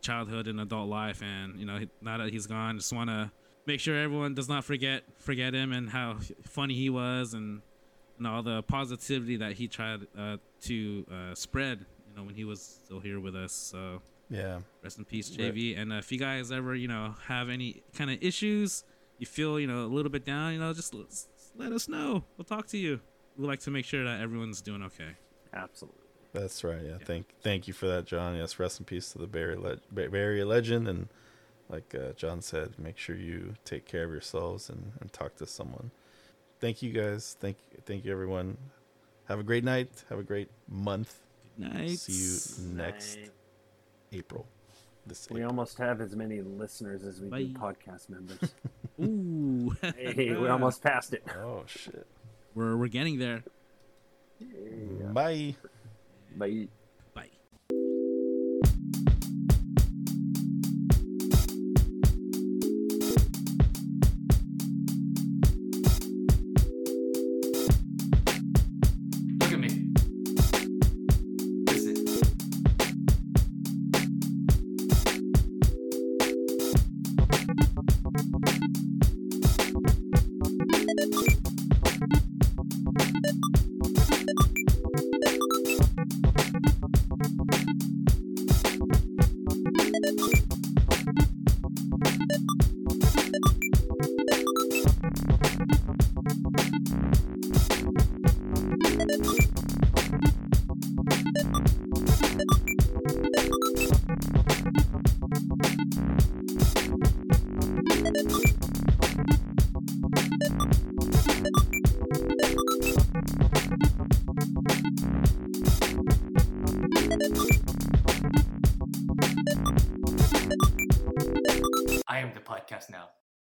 [0.00, 1.22] childhood and adult life.
[1.22, 3.30] And you know, now that he's gone, just want to
[3.66, 7.60] make sure everyone does not forget forget him and how funny he was and
[8.20, 11.86] and all the positivity that he tried uh, to uh, spread.
[12.10, 13.52] You know, when he was still here with us.
[13.52, 14.60] So Yeah.
[14.82, 15.76] rest in peace, JV.
[15.78, 18.84] And uh, if you guys ever, you know, have any kind of issues,
[19.18, 21.88] you feel, you know, a little bit down, you know, just l- s- let us
[21.88, 22.24] know.
[22.36, 23.00] We'll talk to you.
[23.38, 25.12] We like to make sure that everyone's doing okay.
[25.54, 25.98] Absolutely.
[26.34, 26.82] That's right.
[26.82, 26.90] Yeah.
[27.00, 27.06] Yeah.
[27.06, 28.36] Thank thank you for that, Jon.
[28.36, 28.58] Yes.
[28.58, 31.08] Rest in peace to the Barry Le- Bay Bay legend, and
[31.68, 35.46] like uh, Jon said, make sure you take care of yourselves and, and talk to
[35.46, 35.90] someone.
[36.60, 37.36] Thank you guys.
[37.40, 37.56] Thank
[37.86, 38.56] thank you everyone.
[39.28, 39.90] Have a great night.
[40.08, 41.18] Have a great month.
[41.58, 41.98] Good night.
[41.98, 43.30] See you next Night.
[44.12, 44.46] April.
[45.06, 45.50] This We April.
[45.50, 48.38] almost have as many listeners as we do podcast members.
[49.00, 49.74] Ooh.
[49.80, 51.24] hey, we almost passed it.
[51.38, 52.06] Oh shit.
[52.54, 53.42] we're we're getting there.
[54.38, 55.06] Yeah.
[55.12, 55.56] Bye.
[56.36, 56.48] Bye.
[56.50, 56.68] Bye.